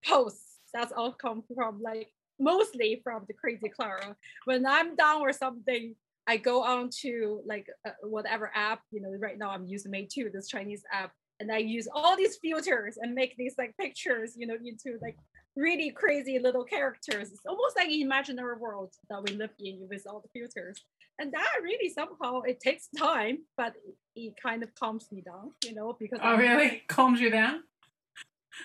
[0.04, 2.08] posts that's all come from like
[2.40, 5.94] mostly from the crazy clara when i'm down or something
[6.26, 10.32] i go on to like uh, whatever app you know right now i'm using Meitu
[10.32, 14.46] this chinese app and i use all these filters and make these like pictures you
[14.46, 15.16] know into like
[15.56, 20.02] really crazy little characters it's almost like an imaginary world that we live in with
[20.08, 20.84] all the filters
[21.18, 23.74] and that really somehow it takes time, but
[24.16, 26.82] it kind of calms me down, you know, because Oh, I'm- really?
[26.88, 27.62] Calms you down?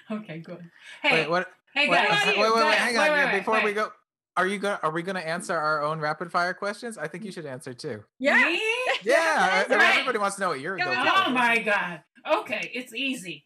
[0.09, 0.69] Okay, good.
[1.01, 1.51] Hey, Wait, what?
[1.75, 2.27] hey Wait, guys.
[2.27, 3.01] wait, wait, wait, guys, hang on.
[3.03, 3.91] wait, yeah, wait, Before we go,
[4.37, 4.77] are you going?
[4.83, 6.97] Are we going to answer our own rapid fire questions?
[6.97, 7.33] I think you mm.
[7.33, 8.03] should answer too.
[8.19, 8.43] yeah.
[8.45, 8.61] Me?
[9.03, 9.91] Yeah, I- I mean, right.
[9.91, 10.97] everybody wants to know what you're going.
[10.97, 12.01] Oh my god.
[12.25, 13.45] Okay, it's easy.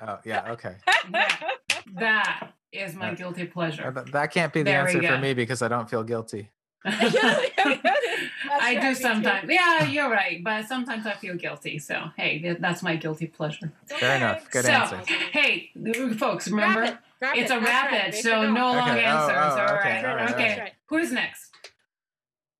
[0.00, 0.76] Oh yeah, okay.
[1.12, 1.36] Yeah.
[1.94, 3.90] That is my guilty pleasure.
[3.90, 6.50] th- That can't be the There answer for me because I don't feel guilty.
[6.84, 8.94] I do me too.
[8.94, 9.48] sometimes.
[9.50, 10.44] Yeah, you're right.
[10.44, 11.78] But sometimes I feel guilty.
[11.78, 13.72] So, hey, that's my guilty pleasure.
[13.84, 14.50] It's Fair enough.
[14.50, 14.96] Good so, answer.
[15.32, 15.70] hey,
[16.18, 16.80] folks, remember?
[16.82, 18.50] Rapid, rapid, It's a that's right, rapid, so go.
[18.52, 19.36] no long Okay, oh, answers.
[19.36, 19.40] oh,
[19.72, 20.04] all okay, right.
[20.04, 20.48] all right, okay.
[20.48, 20.72] That's right.
[20.86, 21.50] Who's next?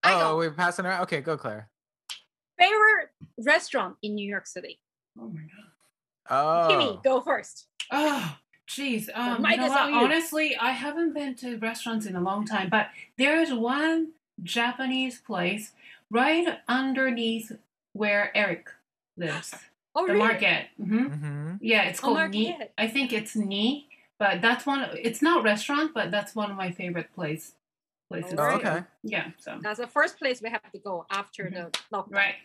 [0.04, 1.02] Oh, we're passing around.
[1.02, 1.68] Okay, go, Claire.
[2.58, 4.78] Favorite restaurant in New York City?
[5.18, 5.70] Oh my god.
[6.30, 7.66] Oh, Kimmy, go first.
[7.90, 8.36] Oh,
[8.68, 9.08] jeez.
[9.14, 9.80] Um, you know is what?
[9.82, 10.00] on you.
[10.00, 15.20] Honestly, I haven't been to restaurants in a long time, but there is one Japanese
[15.20, 15.72] place
[16.10, 17.52] right underneath
[17.92, 18.68] where Eric
[19.16, 19.54] lives.
[19.94, 20.26] Oh, the really?
[20.28, 20.66] market.
[20.76, 22.56] hmm hmm Yeah, it's Oh, called Ni.
[22.76, 24.86] I think it's Ni, but that's one.
[24.92, 27.54] It's not restaurant, but that's one of my favorite place
[28.08, 28.38] places.
[28.38, 28.84] Oh, okay.
[29.02, 29.30] Yeah.
[29.38, 31.54] So That's the first place we have to go after Mhm.
[31.72, 32.12] the lockdown.
[32.14, 32.36] right,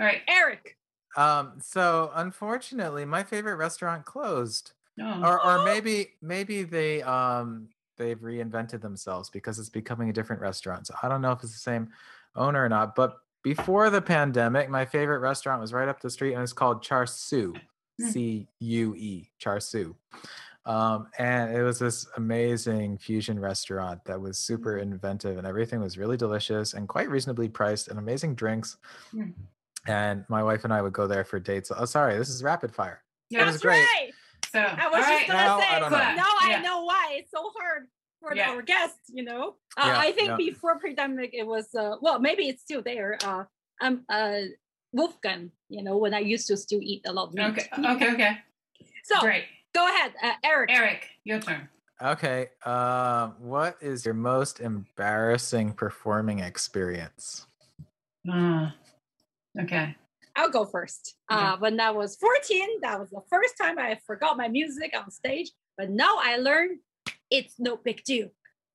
[0.00, 0.22] all right.
[0.28, 0.76] Eric.
[1.16, 5.22] Um, so unfortunately, my favorite restaurant closed, Oh.
[5.24, 10.86] or or maybe maybe they um they've reinvented themselves because it's becoming a different restaurant.
[10.86, 11.88] So I don't know if it's the same
[12.36, 12.94] owner or not.
[12.96, 16.82] But before the pandemic, my favorite restaurant was right up the street, and it's called
[16.82, 17.54] Char Siu,
[18.00, 18.08] Hmm.
[18.08, 19.94] C U E, Char Siu.
[20.66, 25.96] Um, and it was this amazing fusion restaurant that was super inventive, and everything was
[25.96, 28.76] really delicious and quite reasonably priced, and amazing drinks.
[29.86, 31.70] And my wife and I would go there for dates.
[31.74, 33.02] Oh, sorry, this is rapid fire.
[33.30, 33.46] yeah.
[33.46, 33.80] was great.
[33.80, 34.10] right.
[34.52, 35.18] So I all was right.
[35.18, 35.80] just gonna Now I say.
[35.80, 35.98] don't know.
[35.98, 37.86] Now I know why it's so hard
[38.20, 38.50] for Yeah.
[38.50, 38.98] our guests.
[39.08, 40.36] You know, uh, Yeah, I think yeah.
[40.36, 43.16] before pandemic it was uh, well, maybe it's still there.
[43.24, 43.44] Uh,
[43.80, 44.40] um, uh,
[44.92, 45.52] Wolfgang.
[45.68, 47.44] You know, when I used to still eat a lot of meat.
[47.44, 47.68] Okay.
[47.78, 48.12] Okay.
[48.12, 48.38] Okay.
[49.04, 49.44] So Great.
[49.74, 50.70] go ahead, uh, Eric.
[50.72, 51.68] Eric, your turn.
[52.02, 52.48] Okay.
[52.64, 57.46] Um, what is your most embarrassing performing experience?
[58.30, 58.70] Uh,
[59.58, 59.96] okay.
[60.36, 61.16] I'll go first.
[61.30, 61.54] Yeah.
[61.54, 65.10] Uh, when I was 14, that was the first time I forgot my music on
[65.10, 65.50] stage.
[65.76, 66.78] But now I learned
[67.30, 68.28] it's no big deal.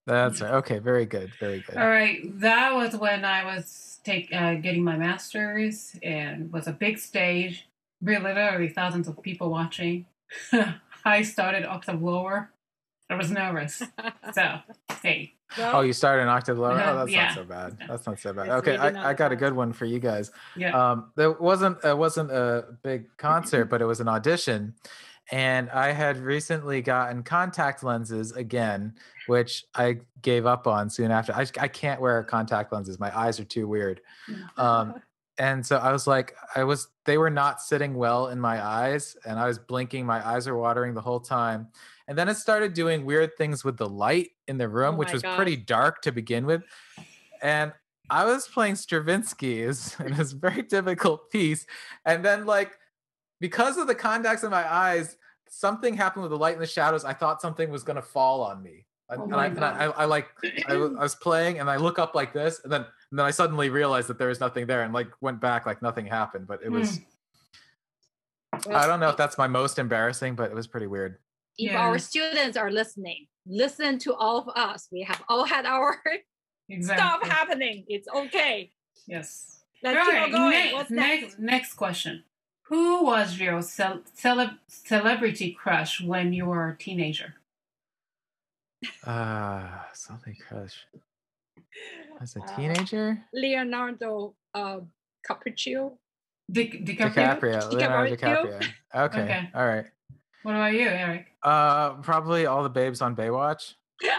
[0.08, 0.54] That's right.
[0.56, 0.80] Okay.
[0.80, 1.32] Very good.
[1.40, 1.78] Very good.
[1.78, 2.20] All right.
[2.40, 7.68] That was when I was take uh, getting my master's and was a big stage,
[8.02, 10.06] really literally thousands of people watching.
[11.06, 12.52] I started octave lower.
[13.10, 13.82] I was nervous.
[14.34, 14.60] So,
[15.04, 15.35] hey.
[15.60, 16.72] Oh, you started an octave lower.
[16.74, 17.26] Uh-huh, Oh, that's yeah.
[17.28, 17.78] not so bad.
[17.88, 18.48] That's not so bad.
[18.48, 20.32] It's Okay, I, I got a good one for you guys.
[20.56, 20.72] Yeah.
[20.92, 24.74] Um, there wasn't it wasn't a big concert, but it was an audition,
[25.32, 28.94] and I had recently gotten contact lenses again,
[29.28, 31.34] which I gave up on soon after.
[31.34, 33.00] I I can't wear contact lenses.
[33.00, 34.02] My eyes are too weird.
[34.58, 34.96] Um,
[35.38, 39.16] and so I was like, I was they were not sitting well in my eyes,
[39.26, 40.06] and I was blinking.
[40.06, 41.68] My eyes were watering the whole time.
[42.08, 45.12] And then it started doing weird things with the light in the room, Oh which
[45.12, 45.36] was God.
[45.36, 46.64] pretty dark to begin with.
[47.42, 47.74] And
[48.10, 51.66] I was playing Stravinsky's, was a very difficult piece.
[52.06, 52.72] And then, like,
[53.40, 55.18] because of the contacts in my eyes,
[55.50, 57.04] something happened with the light and the shadows.
[57.04, 58.86] I thought something was going to fall on me.
[59.10, 60.28] And, Oh and I, and I, I, I like,
[60.68, 63.32] I, I was playing, and I look up like this, and then, and then I
[63.32, 66.48] suddenly realized that there was nothing there, and like went back like nothing happened.
[66.48, 67.00] But it was,
[68.72, 71.20] I don't know if that's my most embarrassing, but it was pretty weird.
[71.58, 71.80] If Yeah.
[71.80, 74.88] our students are listening, listen to all of us.
[74.92, 76.02] We have all had our
[76.70, 76.98] Exactly.
[76.98, 77.86] stuff happening.
[77.88, 78.72] It's okay.
[79.08, 79.62] Yes.
[79.84, 80.32] Let's All keep right.
[80.32, 80.52] going.
[80.52, 81.40] ne- What's next, next?
[81.40, 82.24] next question.
[82.64, 87.36] Who was your cel- celeb- celebrity crush when you were a teenager?
[89.06, 90.86] Ah, something crush.
[92.22, 94.80] As a Uh, teenager, Leonardo uh,
[95.30, 95.98] Capriccio.
[96.52, 97.14] Di- DiCaprio?
[97.14, 98.60] DiCaprio, Leonardo DiCaprio?
[98.60, 98.74] DiCaprio.
[99.06, 99.50] Okay, Okay.
[99.54, 99.86] all right.
[100.46, 101.26] What about you, Eric?
[101.42, 103.74] Uh, probably all the babes on Baywatch.
[104.04, 104.06] Ooh.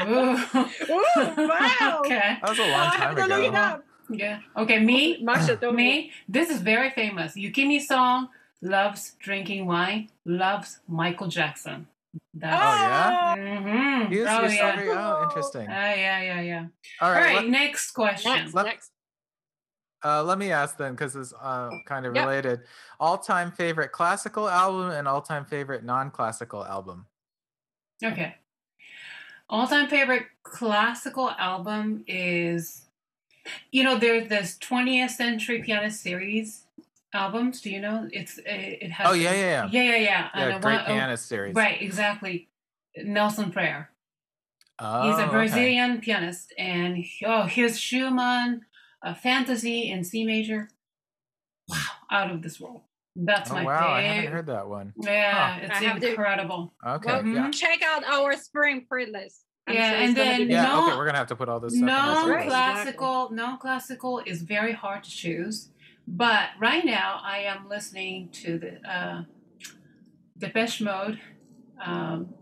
[0.00, 2.00] Ooh, wow.
[2.04, 2.38] okay.
[2.40, 3.56] That was a Oh, long I time have to look it ago.
[3.56, 3.84] up.
[4.08, 4.40] Yeah.
[4.56, 5.22] Okay, me.
[5.22, 6.10] Masha, don't Me.
[6.26, 7.34] This is very famous.
[7.36, 8.28] Yukimi song
[8.62, 11.86] loves drinking wine, loves Michael Jackson.
[12.32, 13.36] That's yeah?
[13.36, 14.08] Mhm.
[14.08, 14.68] He's, oh, he's yeah.
[14.76, 15.66] somebody- oh, interesting.
[15.68, 16.64] Ah, yeah, yeah, yeah.
[17.02, 18.32] All All right, right, let, next question.
[18.32, 18.90] Next, Let- next.
[20.04, 22.26] Uh, let me ask then, because it's uh, kind of Yep.
[22.26, 22.60] related.
[23.00, 27.06] All-time favorite classical album and all-time favorite non-classical album.
[28.02, 28.36] Okay.
[29.50, 32.82] All time favorite classical album is,
[33.72, 36.64] you know, there's this 20th Century Pianist series
[37.14, 37.62] albums.
[37.62, 38.08] Do you know?
[38.12, 39.06] It's it, it has.
[39.08, 39.68] Oh yeah, yeah, yeah.
[39.72, 40.28] yeah, yeah, yeah.
[40.34, 41.54] Yeah, great want- oh, pianist series.
[41.54, 42.48] Right, exactly.
[43.02, 43.90] Nelson Freire.
[44.80, 45.30] Oh, He's a okay.
[45.30, 48.66] Brazilian pianist, and oh, his Schumann
[49.04, 50.68] uh, Fantasy in C major,
[51.68, 51.76] wow,
[52.10, 52.82] out of this world.
[53.16, 54.92] That's Oh my wow, I haven't heard that one.
[55.00, 56.72] Yeah, I it's have to- incredible.
[56.86, 59.40] Okay, Well, yeah, check out our spring playlist.
[59.66, 60.62] I'm Yeah, sure and then yeah.
[60.62, 61.82] no- okay, we're gonna have to put all this stuff.
[61.82, 62.34] in our Non playlist.
[62.36, 62.46] Right.
[62.48, 65.70] classical, non classical is very hard to choose.
[66.06, 69.22] But right now, I am listening to the uh,
[70.38, 71.20] Depeche Mode.
[71.84, 72.32] Um,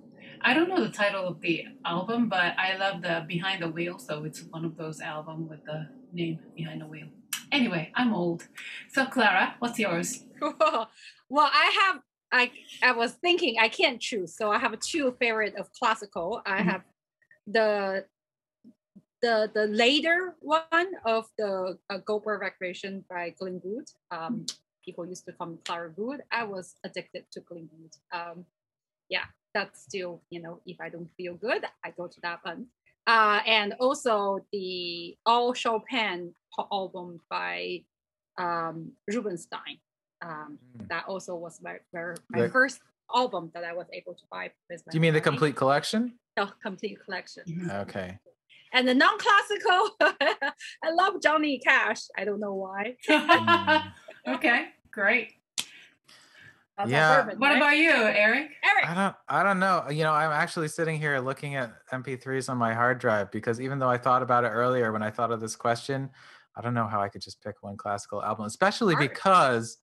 [0.43, 3.99] I don't know the title of the album, but I love the Behind the Wheel,
[3.99, 7.09] so it's one of those albums with the name Behind the Wheel.
[7.53, 8.49] Anyway, I'm old.
[8.91, 10.25] So, Clara, what's yours?
[10.41, 10.89] well,
[11.53, 12.01] I have
[12.33, 12.51] I
[12.83, 16.43] I was thinking I can't choose, so I have two favorite of classical.
[16.45, 16.64] I Mhm.
[16.71, 16.83] have
[17.47, 18.07] the
[19.23, 23.89] the the later one of the uh, Goldberg Recreation by Glenn Gould.
[24.11, 24.45] Um,
[24.85, 26.23] people used to call me Clara Good.
[26.31, 27.95] I was addicted to Glenn Gould.
[28.12, 28.45] Um,
[29.09, 32.67] yeah, that's still you know if I don't feel good, I go to that one.
[33.07, 36.35] Uh, and also the all Chopin
[36.73, 37.83] album by
[38.39, 39.79] um, Rubinstein.
[40.23, 40.89] Um, Mm.
[40.89, 42.81] that also was my, my, my The- first
[43.15, 44.51] album that I was able to buy.
[44.71, 46.19] Do you mean the complete collection?
[46.37, 47.45] The complete collection.
[47.71, 48.19] Okay.
[48.73, 49.91] And the non-classical,
[50.85, 52.03] I love Johnny Cash.
[52.19, 52.97] I don't know why.
[53.09, 53.93] Mm.
[54.37, 55.33] okay, great.
[56.77, 57.22] That's Yeah.
[57.24, 57.57] bourbon, What right?
[57.59, 58.51] about you, Eric?
[58.62, 58.85] Eric?
[58.85, 59.89] I don't I don't know.
[59.91, 63.79] You know, I'm actually sitting here looking at MP3s on my hard drive because even
[63.79, 66.11] though I thought about it earlier when I thought of this question,
[66.57, 69.11] I don't know how I could just pick one classical album, especially Hard.
[69.11, 69.79] because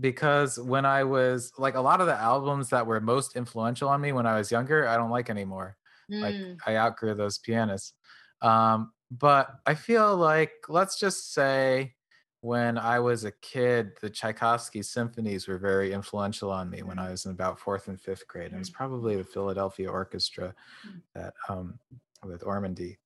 [0.00, 4.00] because when I was like a lot of the albums that were most influential on
[4.00, 5.76] me when I was younger, I don't like anymore.
[6.22, 7.94] Like Mm, I outgrew those pianists.
[8.42, 11.94] Um, but I feel like let's just say
[12.42, 17.10] when I was a kid, the Tchaikovsky symphonies were very influential on me when I
[17.10, 18.52] was in about fourth and fifth grade.
[18.52, 20.54] It was probably the Philadelphia Orchestra
[20.86, 21.02] Mm.
[21.14, 21.78] that um,
[22.24, 22.96] with Ormandy.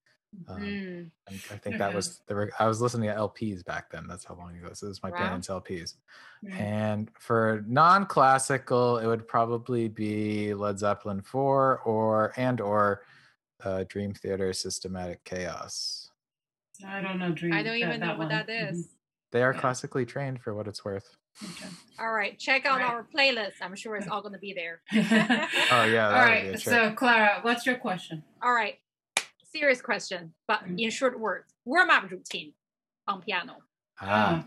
[0.48, 3.90] Um, mm, and I think that was the re- I was listening to LPs back
[3.90, 4.06] then.
[4.06, 4.68] That's how long ago.
[4.72, 5.16] So this was my Wow.
[5.16, 5.94] parents' LPs.
[6.58, 13.02] And for non-classical, it would probably be Led Zeppelin 4 or and or
[13.64, 16.10] uh, Dream Theater Systematic Chaos.
[16.86, 17.32] I don't know.
[17.32, 17.52] Dream.
[17.54, 18.28] I don't even know what one.
[18.28, 18.88] that is.
[19.34, 19.60] They are Yeah.
[19.60, 21.16] classically trained for what it's worth.
[21.42, 21.66] Okay.
[21.98, 22.86] All right, check out Right.
[22.88, 23.54] our playlist.
[23.60, 24.80] I'm sure it's all going to be there.
[24.92, 26.60] Oh yeah, All that would be a right.
[26.60, 26.60] trick.
[26.60, 28.22] So, Clara, what's your question?
[28.40, 28.78] All right,
[29.52, 30.78] serious question, but Mm.
[30.84, 32.54] in short words, warm up routine
[33.08, 33.56] on piano.
[34.00, 34.46] ah,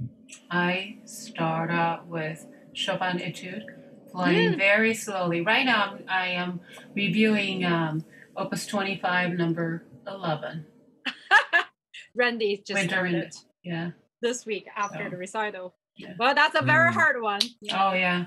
[0.00, 0.04] Uh,
[0.50, 3.66] I start out with Chopin Etude,
[4.10, 4.56] playing Mm.
[4.56, 5.42] very slowly.
[5.42, 6.60] Right now, I am
[6.94, 8.06] reviewing um,
[8.36, 10.64] Opus 25, number 11.
[12.14, 13.90] Randy just Winter started Yeah.
[14.24, 15.10] This week after Oh.
[15.10, 15.74] the recital.
[15.96, 16.14] Yeah.
[16.18, 16.94] But that's a very Mm.
[16.94, 17.40] hard one.
[17.72, 18.26] Oh, yeah.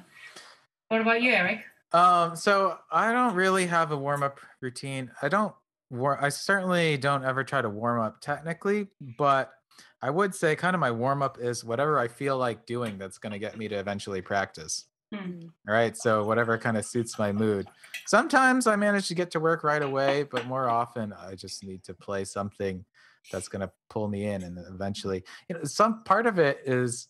[0.90, 1.66] What about you, Eric?
[1.92, 5.12] Um, so I don't really have a warm up routine.
[5.22, 5.54] I don't
[5.90, 8.88] war I certainly don't ever try to warm up technically,
[9.18, 9.54] but
[10.02, 13.18] I would say kind of my warm up is whatever I feel like doing that's
[13.18, 14.86] going to get me to eventually practice.
[15.14, 15.50] Mm.
[15.66, 15.96] Right.
[15.98, 17.68] So whatever kind of suits my mood.
[18.06, 21.84] Sometimes I manage to get to work right away, but more often I just need
[21.86, 22.84] to play something
[23.32, 27.08] that's going to pull me in and eventually, you know, some part of it is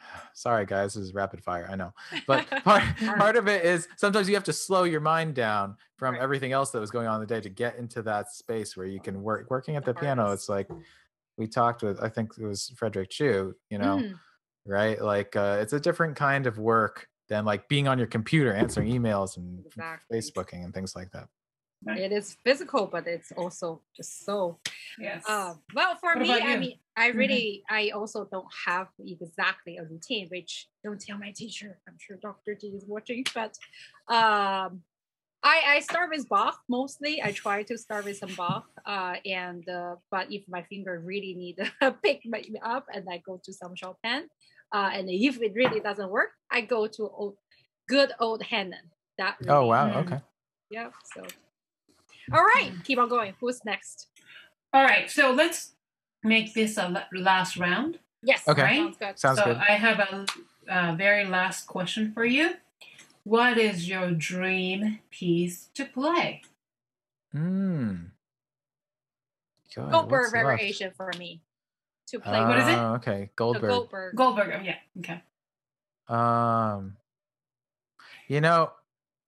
[0.34, 1.68] sorry guys, this is rapid fire.
[1.70, 1.92] I know.
[2.26, 6.14] But part, part of it is sometimes you have to slow your mind down from
[6.14, 6.22] Right.
[6.22, 8.86] everything else that was going on in the day to get into that space where
[8.86, 10.32] you can work working at the piano.
[10.32, 10.68] It's like
[11.36, 14.14] we talked with I think it was Frederic Chiu, you know, Mm.
[14.66, 15.00] right?
[15.00, 18.88] Like uh, it's a different kind of work than like being on your computer answering
[18.90, 20.18] emails and Exactly.
[20.18, 21.28] Facebooking and things like that.
[21.86, 24.58] It is physical, but it's also just so
[24.98, 25.24] Yes.
[25.26, 27.16] Uh, well, for What me, I mean, I Mhm.
[27.16, 31.80] really, I also don't have exactly a routine, which don't tell my teacher.
[31.88, 32.54] I'm sure Dr.
[32.54, 33.56] G is watching, but
[34.08, 34.82] um,
[35.42, 37.22] I, I start with Bach mostly.
[37.22, 41.34] I try to start with some Bach, uh, and uh, but if my finger really
[41.34, 44.28] need to pick me up, and I go to some Chopin,
[44.72, 47.36] uh, and if it really doesn't work, I go to old,
[47.88, 48.90] good old Hanon.
[49.16, 49.96] That Oh wow, Mm.
[50.04, 50.20] okay.
[50.70, 50.90] yeah.
[51.14, 51.24] So,
[52.32, 53.34] all right, keep on going.
[53.40, 54.08] Who's next?
[54.72, 55.10] All right.
[55.10, 55.72] So, let's
[56.22, 57.98] make this a last round.
[58.22, 58.46] Yes.
[58.46, 58.62] Okay.
[58.62, 58.76] Right?
[58.76, 59.18] Sounds good.
[59.18, 59.56] Sounds so, good.
[59.56, 60.26] I have a,
[60.68, 62.54] a very last question for you.
[63.24, 66.42] What is your dream piece to play?
[67.32, 67.96] Hmm.
[69.74, 70.32] Goldberg what's left?
[70.32, 71.40] variation for me
[72.08, 72.72] to play What is it?
[72.72, 73.70] Oh, Okay, the Goldberg.
[73.70, 74.16] Goldberg.
[74.16, 74.54] Goldberg.
[74.58, 74.76] oh, Yeah.
[74.98, 75.22] Okay.
[76.08, 76.96] Um,
[78.26, 78.72] you know,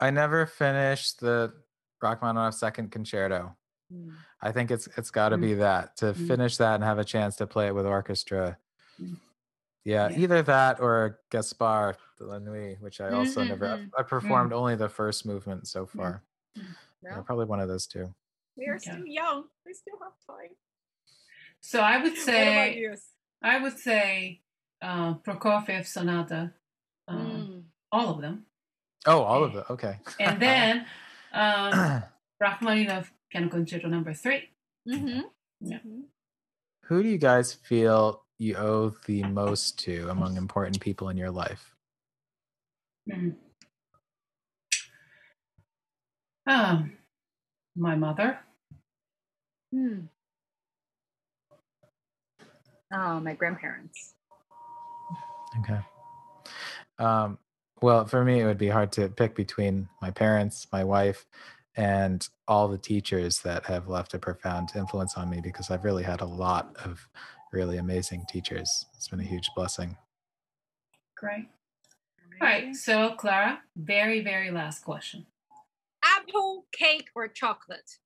[0.00, 1.52] I never finished the
[2.02, 3.56] Rachmaninoff Second Concerto.
[3.92, 4.14] Mm.
[4.40, 5.40] I think it's it's got to Mm.
[5.40, 6.26] be that to Mm.
[6.26, 8.58] finish that and have a chance to play it with orchestra.
[9.00, 9.16] Mm.
[9.84, 10.18] Yeah, Yeah.
[10.18, 13.66] either that or Gaspard de la Nuit, which I also never.
[13.66, 16.22] Mhm, I performed only the first movement so far.
[16.54, 16.62] Yeah.
[17.02, 18.14] Yeah, probably one of those two.
[18.56, 18.92] We are okay.
[18.92, 19.48] still young.
[19.66, 20.54] We still have time.
[21.60, 22.86] So I would say,
[23.42, 24.42] I would say,
[24.80, 26.54] uh, Prokofiev Sonata,
[27.08, 27.64] uh, mm.
[27.90, 28.46] all of them.
[29.06, 29.64] Oh, all of them.
[29.68, 29.98] Okay.
[30.20, 30.86] and then
[31.32, 32.02] um,
[32.40, 34.48] Rachmaninoff Piano Concerto Number 3
[34.88, 35.20] mm-hmm.
[35.60, 35.78] Yeah.
[35.78, 36.00] Mm-hmm.
[36.86, 41.30] Who do you guys feel you owe the most to among important people in your
[41.30, 41.74] life?
[43.10, 43.34] Mm.
[46.46, 46.92] Um,
[47.76, 48.38] my mother.
[49.72, 50.00] Hmm.
[52.92, 54.14] Oh, my grandparents.
[55.60, 55.78] Okay.
[56.98, 57.38] Um,
[57.82, 61.26] well, for me, it would be hard to pick between my parents, my wife,
[61.76, 66.02] and all the teachers that have left a profound influence on me because I've really
[66.02, 67.08] had a lot of
[67.52, 68.86] really amazing teachers.
[68.96, 69.96] It's been a huge blessing.
[71.16, 71.48] Great.
[72.40, 72.74] All right.
[72.74, 75.26] So, Clara, very, very last question
[76.02, 77.98] apple cake or chocolate?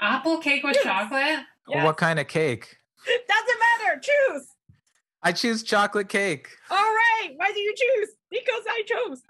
[0.00, 0.82] Apple cake or yes.
[0.82, 1.46] chocolate?
[1.68, 1.84] Yes.
[1.84, 2.76] what kind of cake?
[3.06, 4.00] Doesn't matter.
[4.00, 4.48] Choose.
[5.26, 6.50] I choose chocolate cake.
[6.70, 7.30] All right.
[7.34, 8.10] Why do you choose?
[8.30, 9.22] Because I chose.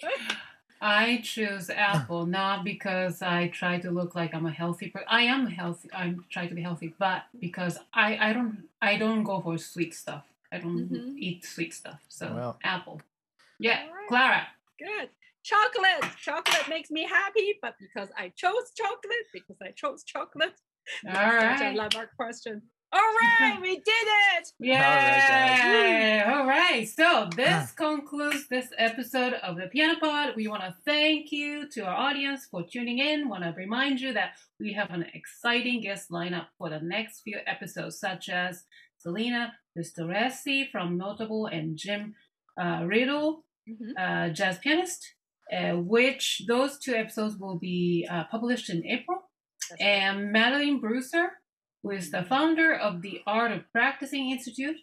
[0.80, 5.08] I choose apple not because I try to look like I'm a healthy person.
[5.10, 5.88] I am healthy.
[5.92, 9.92] I'm trying to be healthy, but because I I don't I don't go for sweet
[9.92, 10.24] stuff.
[10.52, 11.18] I don't mm-hmm.
[11.18, 12.00] eat sweet stuff.
[12.08, 12.58] So well.
[12.62, 13.00] apple.
[13.58, 14.08] Yeah, right.
[14.08, 14.46] Clara.
[14.78, 15.08] Good.
[15.42, 16.12] Chocolate.
[16.22, 20.54] Chocolate makes me happy, but because I chose chocolate, because I chose chocolate.
[21.08, 21.58] All right.
[21.58, 22.62] Such a landmark question.
[22.90, 23.00] All
[23.40, 24.52] right, we did it!
[24.58, 26.32] Yeah.
[26.34, 30.34] All right, so this concludes this episode of the Piano Pod.
[30.36, 33.28] We want to thank you to our audience for tuning in.
[33.28, 37.38] Want to remind you that we have an exciting guest lineup for the next few
[37.46, 38.64] episodes, such as
[38.96, 42.14] Selena Pistoresi from Notable and Jim
[42.58, 43.90] uh, Ridl, mm-hmm.
[43.98, 45.14] uh, jazz pianist,
[45.52, 49.18] uh, which those two episodes will be uh, published in April.
[49.68, 50.32] That's and right.
[50.32, 51.32] Madeline Bruser
[51.82, 54.76] who is the founder of the Art of Practicing Institute,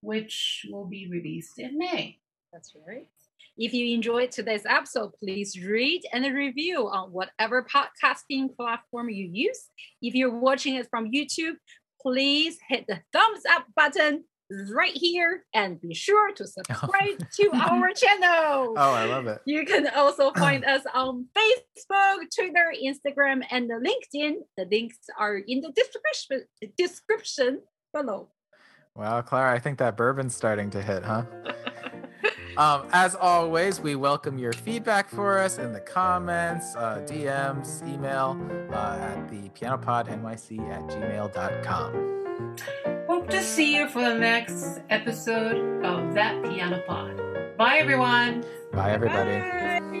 [0.00, 2.18] which will be released in May.
[2.52, 3.08] That's right.
[3.58, 9.68] If you enjoyed today's episode, please read and review on whatever podcasting platform you use.
[10.00, 11.56] If you're watching it from YouTube,
[12.00, 14.24] please hit the thumbs up button
[14.74, 18.74] right here and be sure to subscribe to our channel.
[18.76, 19.40] Oh, I love it.
[19.44, 24.34] You can also find us on Facebook, Twitter, Instagram, and LinkedIn.
[24.56, 26.46] The links are in the description
[26.76, 27.60] description
[27.92, 28.28] below.
[28.94, 31.24] Well, Clara, I think that bourbon's starting to hit, huh?
[32.56, 38.38] Um, as always, we welcome your feedback for us in the comments, uh, DMs, email
[38.70, 42.12] uh, at the pianopodnyc at gmail.com.
[43.32, 47.16] Hope to see you for the next episode of That Piano Pod.
[47.56, 48.44] Bye, everyone.
[48.72, 49.38] Bye, everybody.
[49.38, 49.91] Bye.